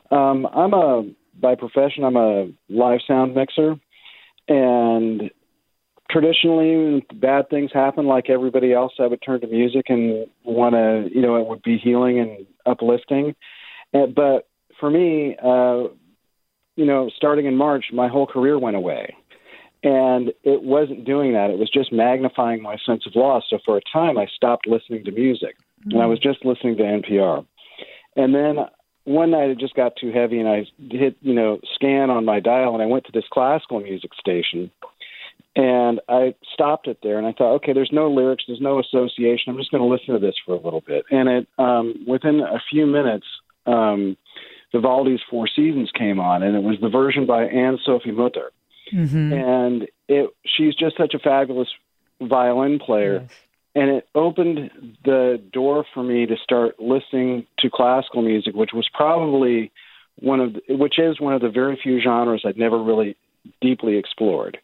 [0.10, 1.04] Um, I'm a
[1.40, 2.04] by profession.
[2.04, 3.76] I'm a live sound mixer,
[4.48, 5.32] and
[6.10, 10.74] traditionally, when bad things happen, like everybody else, I would turn to music and want
[10.74, 13.36] to, you know, it would be healing and uplifting.
[13.94, 14.48] Uh, but
[14.80, 15.90] for me, uh,
[16.76, 19.16] you know, starting in March, my whole career went away.
[19.84, 21.50] And it wasn't doing that.
[21.50, 23.44] It was just magnifying my sense of loss.
[23.50, 25.92] So for a time, I stopped listening to music, mm-hmm.
[25.92, 27.46] and I was just listening to NPR.
[28.16, 28.58] And then
[29.08, 32.42] one night it just got too heavy, and I hit you know scan on my
[32.42, 34.70] dial, and I went to this classical music station,
[35.56, 39.50] and I stopped it there, and I thought, okay, there's no lyrics, there's no association.
[39.50, 42.42] I'm just going to listen to this for a little bit, and it um, within
[42.42, 43.26] a few minutes.
[43.66, 44.18] Um,
[44.74, 48.52] Vivaldi's Four Seasons came on, and it was the version by Anne Sophie Mutter.
[48.94, 49.34] Mm-hmm.
[49.34, 51.70] And it, she's just such a fabulous
[52.22, 53.22] violin player.
[53.22, 53.47] Yes
[53.78, 54.72] and it opened
[55.06, 59.72] the door for me to start listening to classical music, which was probably
[60.16, 63.16] one of the, which is one of the very few genres I'd never really
[63.62, 64.58] deeply explored.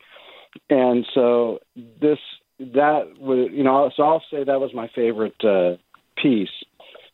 [0.67, 2.17] And so this
[2.57, 5.77] that was you know so I'll say that was my favorite uh,
[6.19, 6.49] piece,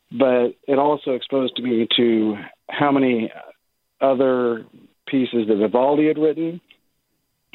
[0.09, 2.35] but it also exposed me to
[2.69, 3.29] how many
[3.99, 4.65] other
[5.05, 6.61] pieces that Vivaldi had written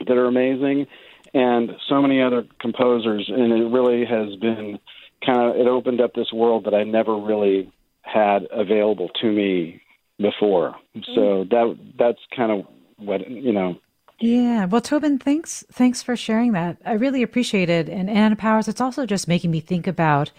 [0.07, 0.87] that are amazing
[1.35, 4.79] and so many other composers, and it really has been
[5.27, 7.73] kind of it opened up this world that I never really
[8.03, 9.83] had available to me
[10.19, 10.77] before.
[11.15, 11.51] So mm.
[11.51, 12.67] that that's kind of
[12.97, 13.77] what you know.
[14.21, 16.79] Yeah, well, Tobin, thanks thanks for sharing that.
[16.87, 17.89] I really appreciate it.
[17.89, 20.31] And Anna Powers, it's also just making me think about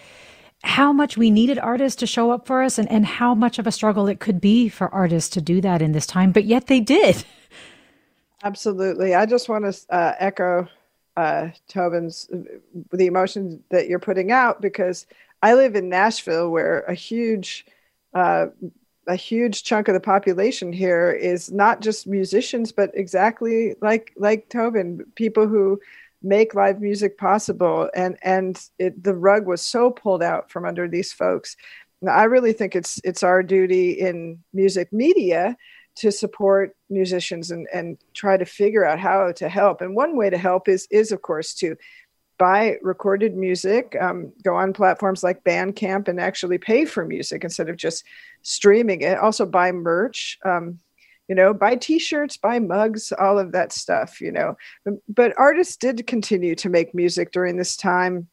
[0.64, 3.68] how much we needed artists to show up for us and, and how much of
[3.68, 6.68] a struggle it could be for artists to do that in this time, but yet
[6.68, 7.24] they did.
[8.44, 9.14] Absolutely.
[9.14, 10.68] I just want to uh, echo
[11.18, 12.30] uh, Tobin's
[12.92, 15.06] the emotions that you're putting out because
[15.42, 17.66] I live in Nashville where a huge
[18.14, 18.48] uh,
[19.08, 24.50] a huge chunk of the population here is not just musicians but exactly like like
[24.50, 25.80] Tobin people who
[26.26, 27.90] make live music possible.
[27.96, 31.56] And and it, the rug was so pulled out from under these folks.
[32.10, 35.56] I really think it's it's our duty in music media
[35.96, 39.82] to support musicians and, and try to figure out how to help.
[39.82, 41.76] And one way to help is is of course to
[42.38, 47.70] buy recorded music, um, go on platforms like Bandcamp and actually pay for music instead
[47.70, 48.04] of just
[48.42, 49.18] streaming it.
[49.18, 50.38] Also buy merch.
[50.44, 50.80] Um,
[51.28, 54.22] you know, buy T-shirts, buy mugs, all of that stuff.
[54.22, 54.58] You know,
[55.08, 58.28] but artists did continue to make music during this time.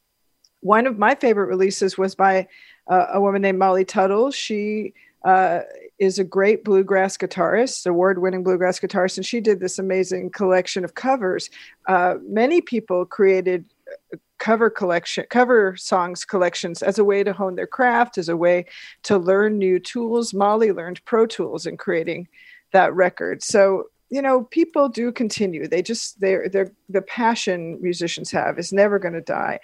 [0.60, 2.48] One of my favorite releases was by
[2.88, 4.30] uh, a woman named Molly Tuttle.
[4.30, 4.92] She
[5.24, 5.60] uh,
[6.02, 10.96] is a great bluegrass guitarist, award-winning bluegrass guitarist, and she did this amazing collection of
[10.96, 11.48] covers.
[11.86, 13.64] Uh, many people created
[14.12, 18.36] uh, cover collection cover songs collections as a way to hone their craft as a
[18.36, 18.66] way
[19.04, 20.34] to learn new tools.
[20.34, 22.26] Molly learned pro tools in creating
[22.72, 23.40] that record.
[23.40, 25.68] So you know people do continue.
[25.68, 29.60] They just they're they're the passion musicians have is never going to die.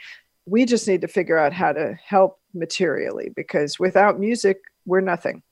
[0.46, 5.42] We just need to figure out how to help materially because without music we're nothing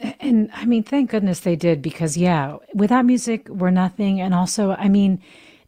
[0.00, 4.20] and I mean, thank goodness they did because, yeah, without music, we're nothing.
[4.20, 5.20] And also, I mean,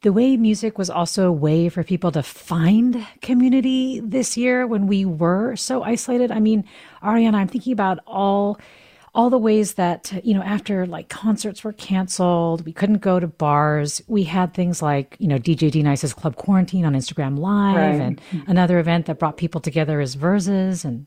[0.02, 4.86] the way music was also a way for people to find community this year when
[4.86, 6.30] we were so isolated.
[6.30, 6.64] I mean,
[7.02, 8.58] Ariana, I'm thinking about all
[9.16, 13.26] all the ways that you know after like concerts were canceled we couldn't go to
[13.26, 17.76] bars we had things like you know dj d nice's club quarantine on instagram live
[17.76, 17.98] right.
[17.98, 21.06] and another event that brought people together is Verzuz and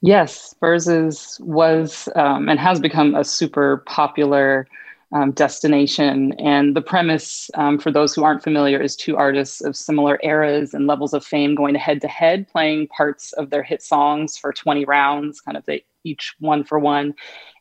[0.00, 4.68] Yes, Verzuz was um, and has become a super popular
[5.12, 6.34] um, destination.
[6.38, 10.74] And the premise, um, for those who aren't familiar, is two artists of similar eras
[10.74, 14.52] and levels of fame going head to head, playing parts of their hit songs for
[14.52, 17.14] 20 rounds, kind of the, each one for one.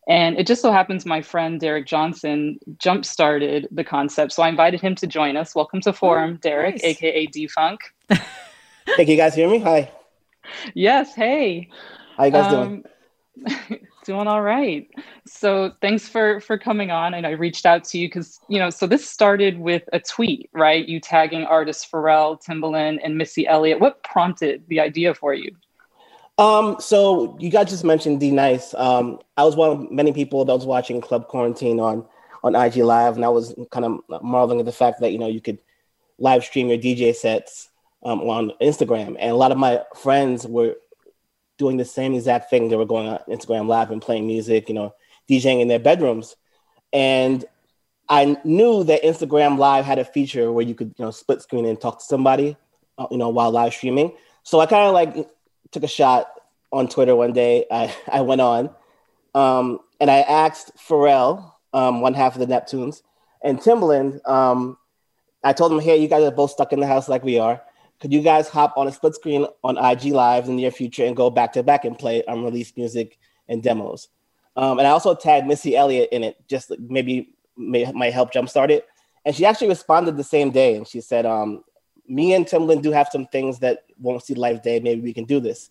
[0.08, 4.32] And it just so happens my friend Derek Johnson jump started the concept.
[4.32, 5.56] So I invited him to join us.
[5.56, 6.84] Welcome to Forum, oh, Derek, nice.
[6.84, 7.82] aka D Funk.
[8.10, 8.20] hey,
[8.98, 9.60] can you guys hear me?
[9.60, 9.92] Hi.
[10.74, 11.70] Yes, hey.
[12.18, 12.84] How you guys um,
[13.36, 13.88] doing?
[14.05, 14.89] doing all right.
[15.28, 17.13] So thanks for for coming on.
[17.13, 18.72] And I reached out to you because you know.
[18.72, 20.88] So this started with a tweet, right?
[20.88, 23.80] You tagging artists Pharrell, Timbaland, and Missy Elliott.
[23.80, 25.55] What prompted the idea for you?
[26.39, 28.74] Um, so you guys just mentioned D Nice.
[28.74, 32.03] Um, I was one of many people that was watching Club Quarantine on
[32.43, 35.28] on IG Live, and I was kind of marveling at the fact that you know
[35.28, 35.59] you could
[36.18, 37.70] live stream your DJ sets
[38.03, 40.76] um, on Instagram, and a lot of my friends were
[41.58, 42.70] doing the same exact thing.
[42.70, 44.93] They were going on Instagram Live and playing music, you know,
[45.30, 46.36] DJing in their bedrooms,
[46.93, 47.45] and
[48.10, 51.66] I knew that Instagram Live had a feature where you could you know split screen
[51.66, 52.55] and talk to somebody,
[52.97, 54.14] uh, you know, while live streaming.
[54.43, 55.30] So I kind of like
[55.72, 56.32] took a shot
[56.72, 57.66] on Twitter one day.
[57.72, 58.70] I I went on.
[59.36, 63.01] Um, and I asked Pharrell, um, one half of the Neptunes,
[63.43, 64.28] and Timbaland.
[64.28, 64.78] Um,
[65.43, 67.62] I told them, "Hey, you guys are both stuck in the house like we are.
[68.00, 71.06] Could you guys hop on a split screen on IG Live in the near future
[71.06, 73.18] and go back to back and play unreleased music
[73.48, 74.10] and demos?"
[74.56, 78.70] Um, and I also tagged Missy Elliott in it, just maybe may, might help jumpstart
[78.70, 78.88] it.
[79.26, 81.64] And she actually responded the same day, and she said, um,
[82.08, 84.80] "Me and Timbaland do have some things that won't see light day.
[84.80, 85.70] Maybe we can do this."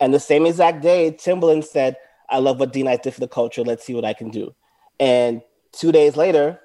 [0.00, 1.96] And the same exact day, Timbaland said.
[2.32, 3.62] I love what D Nice did for the culture.
[3.62, 4.54] Let's see what I can do.
[4.98, 5.42] And
[5.72, 6.58] two days later,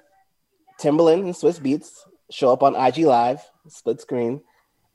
[0.80, 1.90] Timbaland and Swizz Beatz
[2.30, 4.40] show up on IG Live, split screen,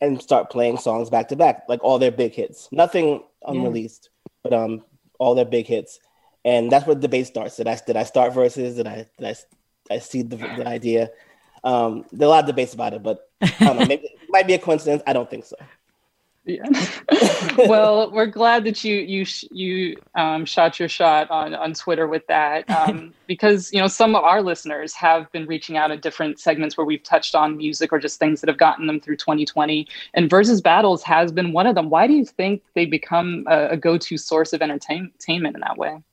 [0.02, 2.70] and start playing songs back to back, like all their big hits.
[2.72, 4.10] Nothing unreleased,
[4.44, 4.84] but um,
[5.20, 6.00] all their big hits.
[6.46, 7.56] And that's where the debate starts.
[7.56, 8.76] Did I did I start Verzuz?
[8.76, 11.10] Did I did I, I see the, the idea?
[11.64, 13.86] Um, there are a lot of debates about it, but I don't know.
[13.88, 15.02] Maybe it might be a coincidence.
[15.08, 15.56] I don't think so.
[16.46, 16.68] Yeah.
[17.58, 22.28] well, we're glad that you you you um, shot your shot on on Twitter with
[22.28, 26.40] that um, because you know some of our listeners have been reaching out at different
[26.40, 29.88] segments where we've touched on music or just things that have gotten them through 2020,
[30.16, 31.90] and Verzuz battles has been one of them.
[31.90, 35.62] Why do you think they become a, a go to source of entertain- entertainment in
[35.62, 36.04] that way?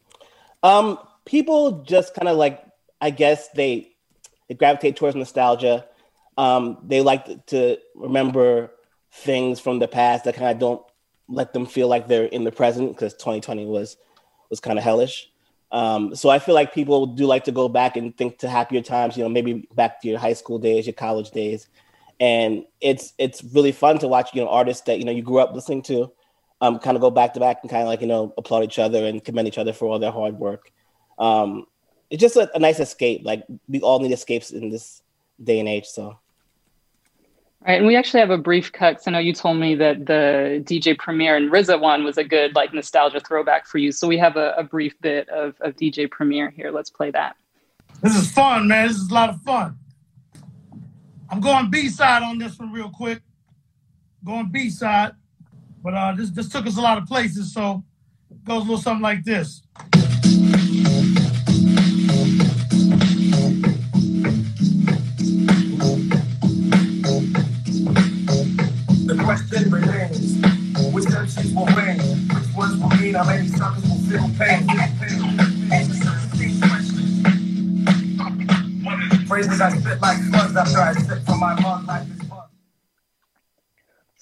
[0.63, 2.65] Um, people just kind of like
[3.01, 3.91] I guess they
[4.49, 5.87] they gravitate towards nostalgia.
[6.39, 8.71] Um, they like to remember
[9.13, 10.83] things from the past that kind of don't
[11.29, 13.97] let them feel like they're in the present because 2020 was
[14.49, 15.31] was kind of hellish.
[15.73, 18.83] Um, so I feel like people do like to go back and think to happier
[18.83, 21.69] times, you know, maybe back to your high school days, your college days,
[22.19, 25.39] and it's it's really fun to watch, you know, artists that you know you grew
[25.39, 26.11] up listening to,
[26.61, 28.81] um, kind of go back to back and kind of like you know applaud each
[28.81, 30.73] other and commend each other for all their hard work.
[31.19, 31.67] Um,
[32.11, 33.23] it's just a, a nice escape.
[33.25, 35.03] Like we all need escapes in this
[35.43, 35.87] day and age.
[35.87, 36.19] So.
[37.67, 38.97] Right, and we actually have a brief cut.
[38.97, 42.25] 'cause I know you told me that the DJ Premier and RZA one was a
[42.25, 43.93] good like nostalgia throwback for you.
[43.93, 46.71] So we have a, a brief bit of, of DJ Premier here.
[46.71, 47.37] Let's play that.
[48.03, 48.89] This is fun, man.
[48.89, 49.79] This is a lot of fun.
[51.29, 53.21] I'm going B side on this one real quick.
[54.25, 55.13] Going B side,
[55.83, 57.83] but uh, this this took us a lot of places, so
[58.31, 59.63] it goes a little something like this.
[69.37, 70.35] Question remains,
[70.93, 71.99] which MCs will win?
[72.35, 74.67] Which ones will mean how many suckers will feel pain?
[79.29, 81.80] Phrases I spit like floods after I sip from my mug.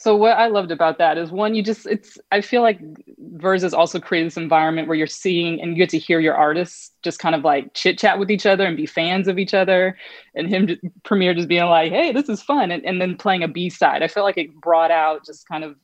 [0.08, 2.80] So what I loved about that is one, you just it's I feel like
[3.18, 6.34] Verse has also created this environment where you're seeing and you get to hear your
[6.34, 9.52] artists just kind of like chit chat with each other and be fans of each
[9.52, 9.98] other,
[10.34, 13.42] and him just, Premier just being like, "Hey, this is fun," and, and then playing
[13.42, 14.02] a B side.
[14.02, 15.76] I feel like it brought out just kind of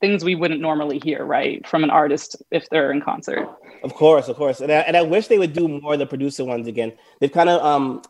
[0.00, 3.48] things we wouldn't normally hear, right, from an artist if they're in concert.
[3.82, 6.06] Of course, of course, and I, and I wish they would do more of the
[6.06, 6.92] producer ones again.
[7.18, 8.02] They've kind of um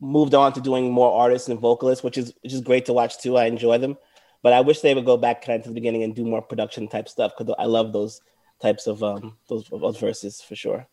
[0.00, 3.18] moved on to doing more artists and vocalists, which is which is great to watch
[3.18, 3.36] too.
[3.36, 3.98] I enjoy them,
[4.44, 6.42] but I wish they would go back kind of to the beginning and do more
[6.42, 8.20] production type stuff because I love those
[8.60, 10.86] types of um those, those verses for sure.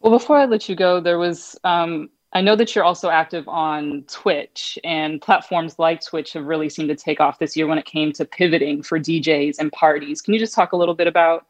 [0.00, 3.48] Well, before I let you go, there was um, I know that you're also active
[3.48, 7.78] on Twitch, and platforms like Twitch have really seemed to take off this year when
[7.78, 10.20] it came to pivoting for DJs and parties.
[10.20, 11.46] Can you just talk a little bit about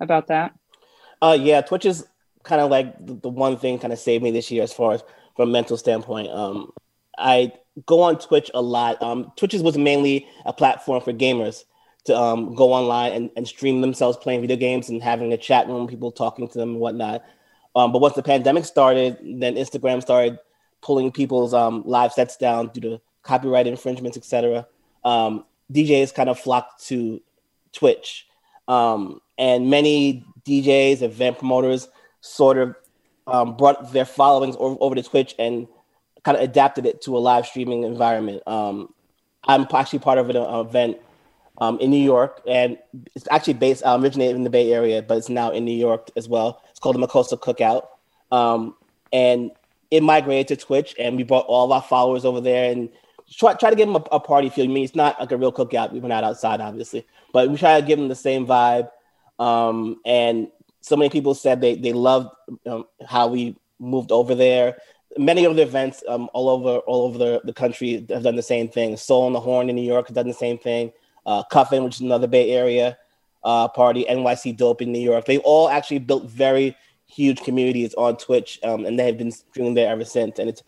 [0.00, 0.52] about that?
[1.22, 2.06] Uh, yeah, Twitch is
[2.42, 4.92] kind of like the, the one thing kind of saved me this year as far
[4.92, 5.02] as
[5.34, 6.28] from a mental standpoint.
[6.28, 6.72] Um,
[7.18, 7.52] I
[7.84, 9.02] go on Twitch a lot.
[9.02, 11.64] Um, Twitch was mainly a platform for gamers
[12.04, 15.68] to um, go online and, and stream themselves playing video games and having a chat
[15.68, 17.24] room, people talking to them and whatnot.
[17.74, 20.38] Um, but once the pandemic started, then Instagram started
[20.80, 24.66] pulling people's um, live sets down due to copyright infringements, etc.
[25.04, 27.20] Um, DJs kind of flocked to
[27.72, 28.26] Twitch,
[28.68, 31.88] um, and many DJs, event promoters,
[32.20, 32.76] sort of
[33.26, 35.66] um, brought their followings over, over to Twitch and
[36.26, 38.42] kind of adapted it to a live streaming environment.
[38.48, 38.92] Um,
[39.44, 40.96] I'm actually part of an uh, event
[41.58, 42.76] um, in New York, and
[43.14, 46.10] it's actually based um, originated in the Bay Area, but it's now in New York
[46.16, 46.64] as well.
[46.68, 47.86] It's called the Makosa Cookout,
[48.36, 48.74] um,
[49.12, 49.52] and
[49.92, 52.88] it migrated to Twitch, and we brought all of our followers over there and
[53.32, 54.64] try, try to give them a, a party feel.
[54.64, 55.92] I mean, it's not like a real cookout.
[55.92, 58.90] We went out outside, obviously, but we try to give them the same vibe.
[59.38, 60.48] Um, and
[60.80, 62.30] so many people said they they loved
[62.66, 64.78] um, how we moved over there.
[65.18, 68.42] Many of the events um, all over all over the, the country have done the
[68.42, 68.96] same thing.
[68.96, 70.92] Soul on the Horn in New York has done the same thing.
[71.24, 72.96] Uh, Cuffin, which is another Bay Area
[73.46, 75.24] uh, party, NYC Dope in New York.
[75.24, 79.74] They all actually built very huge communities on Twitch, um, and they have been streaming
[79.74, 80.38] there ever since.
[80.38, 80.62] And it's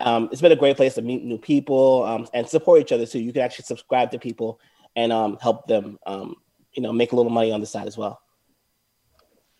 [0.00, 3.06] um, it's been a great place to meet new people um, and support each other
[3.06, 3.20] too.
[3.20, 4.58] You can actually subscribe to people
[4.96, 6.36] and um, help them, um,
[6.72, 8.21] you know, make a little money on the side as well.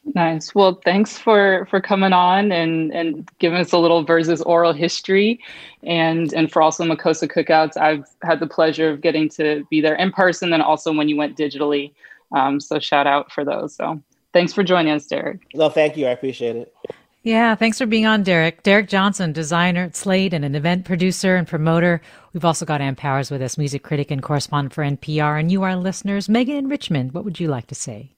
[0.05, 0.55] Nice.
[0.55, 5.41] Well, thanks for for coming on and and giving us a little Verzuz oral history,
[5.85, 7.77] and and for also Makosa Cookouts.
[7.77, 11.17] I've had the pleasure of getting to be there in person, and also when you
[11.17, 11.93] went digitally.
[12.33, 13.77] Um, so shout out for those.
[13.77, 15.41] So thanks for joining us, Derek.
[15.55, 16.07] No, thank you.
[16.07, 16.75] I appreciate it.
[17.23, 18.65] Yeah, thanks for being on, Derek.
[18.65, 22.01] Derek Johnson, designer at Slate and an event producer and promoter.
[22.33, 25.39] We've also got Ann Powers with us, music critic and correspondent for NPR.
[25.39, 28.17] And you, our listeners, Megan in Richmond, what would you like to say?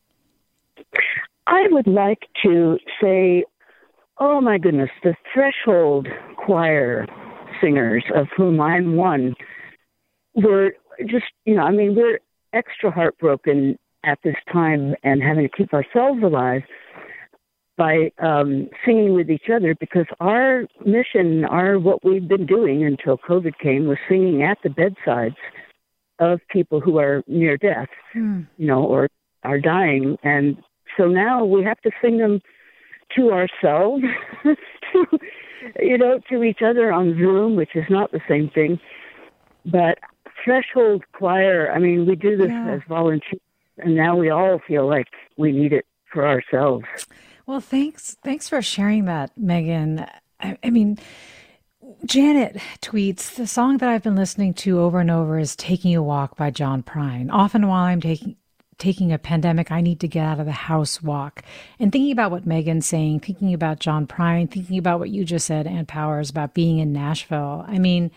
[1.47, 3.45] I would like to say,
[4.18, 7.07] oh my goodness, the Threshold Choir
[7.61, 9.34] singers, of whom I'm one,
[10.34, 10.74] were
[11.07, 12.20] just, you know, I mean, we're
[12.53, 16.62] extra heartbroken at this time and having to keep ourselves alive
[17.76, 23.18] by um, singing with each other because our mission, our what we've been doing until
[23.18, 25.34] COVID came, was singing at the bedsides
[26.20, 28.42] of people who are near death, Hmm.
[28.57, 29.09] you know, or
[29.42, 30.57] are dying, and
[30.97, 32.40] so now we have to sing them
[33.16, 34.03] to ourselves,
[34.42, 35.07] to,
[35.80, 38.78] you know, to each other on Zoom, which is not the same thing.
[39.66, 39.99] But
[40.45, 42.70] Threshold Choir, I mean, we do this Yeah.
[42.74, 43.40] as volunteers,
[43.78, 46.84] and now we all feel like we need it for ourselves.
[47.47, 48.16] Well, thanks.
[48.22, 50.07] Thanks for sharing that, Megan.
[50.40, 50.99] I, I mean,
[52.07, 56.03] Janet tweets the song that I've been listening to over and over is "Taking a
[56.03, 57.28] Walk" by John Prine.
[57.30, 58.36] Often, while I'm taking
[58.79, 61.43] taking a pandemic, I need to get out of the house walk.
[61.79, 65.47] And thinking about what Megan's saying, thinking about John Prine, thinking about what you just
[65.47, 67.64] said, Ann Powers, about being in Nashville.
[67.66, 68.11] I mean,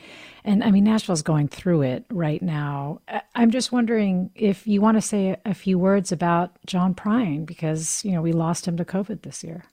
[0.44, 3.02] and I mean, Nashville's going through it right now.
[3.36, 7.46] I'm just wondering if you want to say a, a few words about John Prine,
[7.46, 9.66] because, you know, we lost him to COVID this year.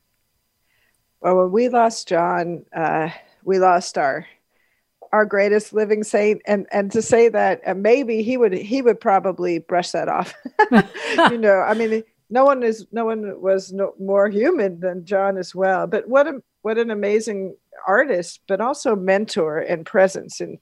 [1.20, 3.11] Well, when we lost John, uh,
[3.45, 4.26] we lost our
[5.14, 8.98] our greatest living saint, and and to say that uh, maybe he would he would
[8.98, 10.34] probably brush that off.
[11.30, 15.38] you know, I mean, no one is no one was no, more human than John
[15.38, 15.86] as well.
[15.86, 17.54] But what a what an amazing
[17.86, 20.58] artist, but also mentor and presence in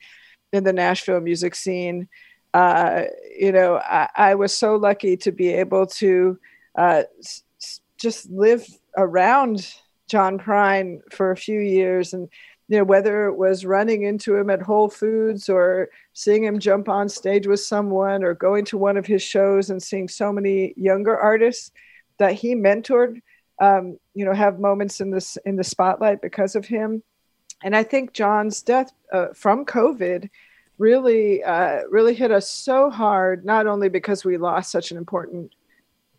[0.53, 2.07] in the Nashville music scene.
[2.53, 6.39] Uh, you know, I, I was so lucky to be able to
[6.77, 8.67] uh, s- just live
[8.99, 9.75] around
[10.11, 12.29] John Prine for a few years, and
[12.69, 16.89] you know whether it was running into him at Whole Foods or seeing him jump
[16.89, 20.73] on stage with someone or going to one of his shows and seeing so many
[20.77, 21.71] younger artists
[22.19, 23.21] that he mentored,
[23.61, 27.03] um, you know, have moments in this in the spotlight because of him.
[27.65, 30.29] And I think John's death uh, from COVID
[30.79, 35.55] really uh, really hit us so hard, not only because we lost such an important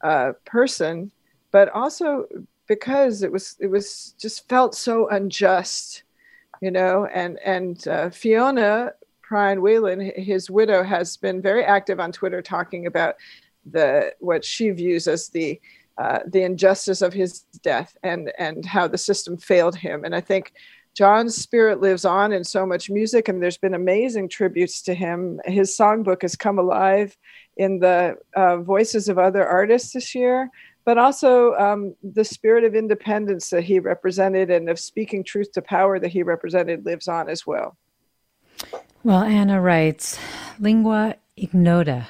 [0.04, 1.12] uh, person,
[1.52, 2.26] but also
[2.68, 6.03] because it was it was just felt so unjust,
[6.64, 7.06] you know.
[7.06, 8.94] And and uh, Fiona
[9.28, 13.16] Prine Whelan, his widow, has been very active on Twitter talking about
[13.70, 15.60] the what she views as the
[15.98, 20.06] uh, the injustice of his death and and how the system failed him.
[20.06, 20.54] And I think
[20.96, 25.42] John's spirit lives on in so much music, and there's been amazing tributes to him.
[25.46, 27.18] His songbook has come alive
[27.58, 30.50] in the uh, voices of other artists this year,
[30.86, 35.62] but also um, the spirit of independence that he represented and of speaking truth to
[35.62, 37.78] power that he represented lives on as well.
[39.04, 40.20] Well, Anna writes,
[40.60, 42.08] Lingua ignota.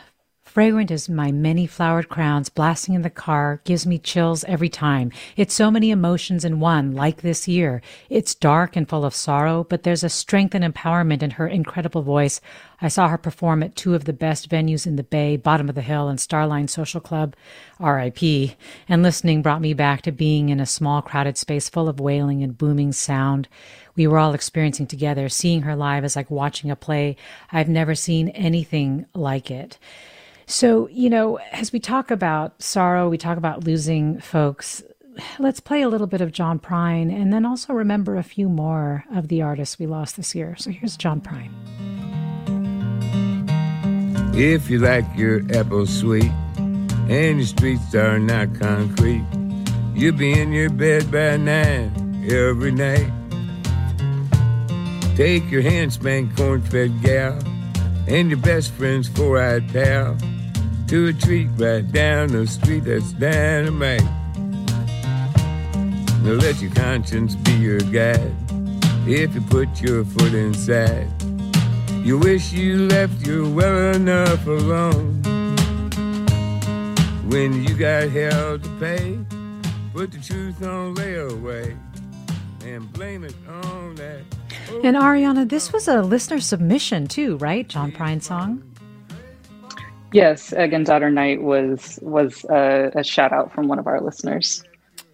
[0.54, 5.12] Fragrant as my many flowered crowns blasting in the car gives me chills every time.
[5.36, 7.82] It's so many emotions in one, like this year.
[8.08, 12.04] It's dark and full of sorrow, but there's a strength and empowerment in her incredible
[12.04, 12.40] voice.
[12.80, 15.74] I saw her perform at two of the best venues in the Bay, Bottom of
[15.74, 17.36] the Hill and Starline Social Club,
[17.80, 18.52] RIP,
[18.88, 22.44] and listening brought me back to being in a small crowded space full of wailing
[22.44, 23.48] and booming sound
[23.96, 25.30] we were all experiencing together.
[25.30, 27.16] Seeing her live is like watching a play.
[27.52, 29.78] I've never seen anything like it.
[30.46, 34.84] So, you know, as we talk about sorrow, we talk about losing folks.
[35.40, 39.06] Let's play a little bit of John Prine and then also remember a few more
[39.14, 40.56] of the artists we lost this year.
[40.58, 41.52] So here's John Prine.
[44.36, 46.32] If you like your apple sweet
[47.08, 49.26] and your streets are not concrete,
[49.94, 53.12] you'll be in your bed by nine every night.
[55.16, 57.38] Take your hand spank corn fed gal
[58.08, 60.18] and your best friend's four eyed pal
[60.88, 64.04] to a treat right down the street that's dynamite.
[66.24, 68.34] Now let your conscience be your guide.
[69.06, 71.08] If you put your foot inside,
[72.04, 75.22] you wish you left you well enough alone.
[77.28, 79.20] When you got hell to pay,
[79.94, 81.78] put the truth on layaway
[82.66, 84.22] and blame it on that.
[84.84, 87.68] And Ariana, this was a listener submission too, right?
[87.68, 88.64] John Prine song.
[90.14, 94.02] Yes, Egg and Daughter Night was was a, a shout out from one of our
[94.02, 94.64] listeners.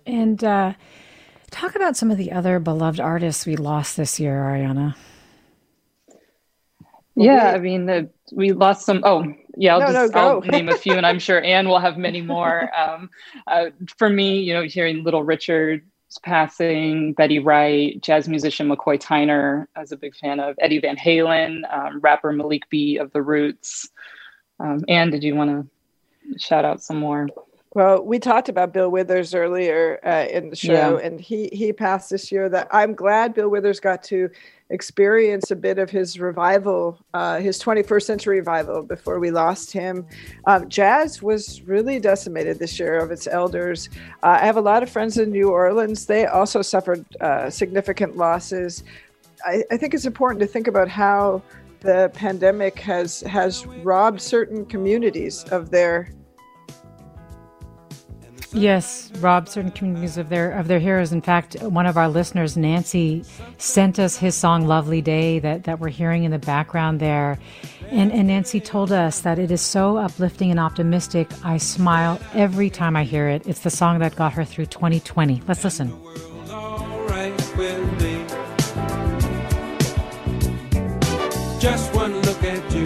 [0.06, 0.74] And uh,
[1.52, 4.96] talk about some of the other beloved artists we lost this year, Ariana.
[7.16, 9.02] Yeah, I mean, the, we lost some.
[9.04, 9.26] Oh,
[9.58, 11.98] yeah, I'll No, no, just I'll name a few, and I'm sure Ann will have
[11.98, 12.70] many more.
[12.80, 13.10] Um,
[13.46, 13.66] uh,
[13.98, 15.84] for me, you know, hearing Little Richard's
[16.24, 20.96] passing, Betty Wright, jazz musician McCoy Tyner, I was a big fan of Eddie Van
[20.96, 23.90] Halen, um, rapper Malik B of The Roots.
[24.60, 27.28] Um, Ann, did you want to shout out some more?
[27.76, 31.06] Well, we talked about Bill Withers earlier uh, in the show, Yeah.
[31.06, 32.50] and he he passed this year.
[32.50, 34.30] That I'm glad Bill Withers got to
[34.72, 40.06] experience a bit of his revival, uh, his 21st century revival, before we lost him.
[40.46, 43.90] Um, jazz was really decimated this year of its elders.
[44.24, 46.06] Uh, I have a lot of friends in New Orleans.
[46.06, 48.84] They also suffered uh, significant losses.
[49.46, 51.42] I, I think it's important to think about how
[51.82, 56.12] the pandemic has has robbed certain communities of their
[58.52, 61.12] Yes, rob certain communities of their of their heroes.
[61.12, 63.24] In fact, one of our listeners, Nancy,
[63.60, 67.38] sent us his song "Lovely Day" that that we're hearing in the background there,
[67.92, 71.28] and and Nancy told us that it is so uplifting and optimistic.
[71.44, 73.46] I smile every time I hear it.
[73.46, 75.44] It's the song that got her through 2020.
[75.48, 75.94] Let's listen.
[81.60, 82.86] Just one look at you,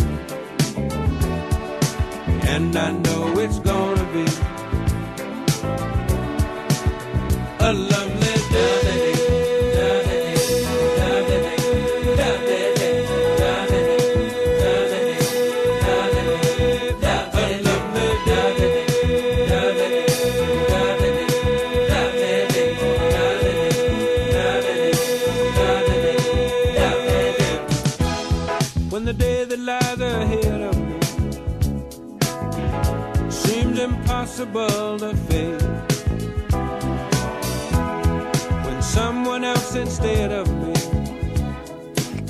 [2.49, 4.25] and I know it's gonna be
[7.59, 8.12] a lovely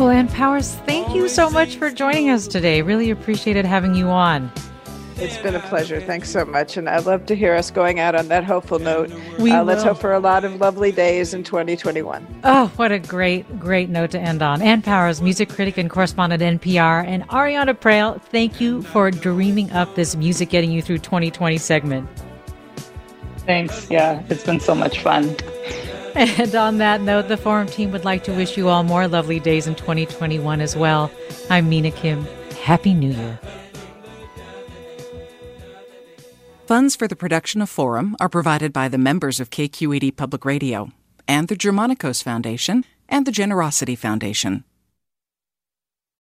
[0.03, 2.81] Well, Ann Powers, thank you so much for joining us today.
[2.81, 4.51] Really appreciated having you on.
[5.15, 6.01] It's been a pleasure.
[6.01, 6.75] Thanks so much.
[6.75, 9.13] And I'd love to hear us going out on that hopeful note.
[9.39, 12.41] We uh, Let's hope for a lot of lovely days in 2021.
[12.43, 14.61] Oh, what a great, great note to end on.
[14.61, 19.71] Ann Powers, music critic and correspondent at NPR, and Ariana Proehl, thank you for dreaming
[19.71, 22.09] up this music getting you through 2020 segment.
[23.45, 23.89] Thanks.
[23.89, 25.33] Yeah, it's been so much fun.
[26.15, 29.39] And on that note, the Forum team would like to wish you all more lovely
[29.39, 31.09] days in 2021 as well.
[31.49, 32.27] I'm Mina Kim.
[32.61, 33.39] Happy New Year.
[36.67, 40.91] Funds for the production of Forum are provided by the members of KQED Public Radio
[41.27, 44.63] and the Germanacos Foundation and the Generosity Foundation.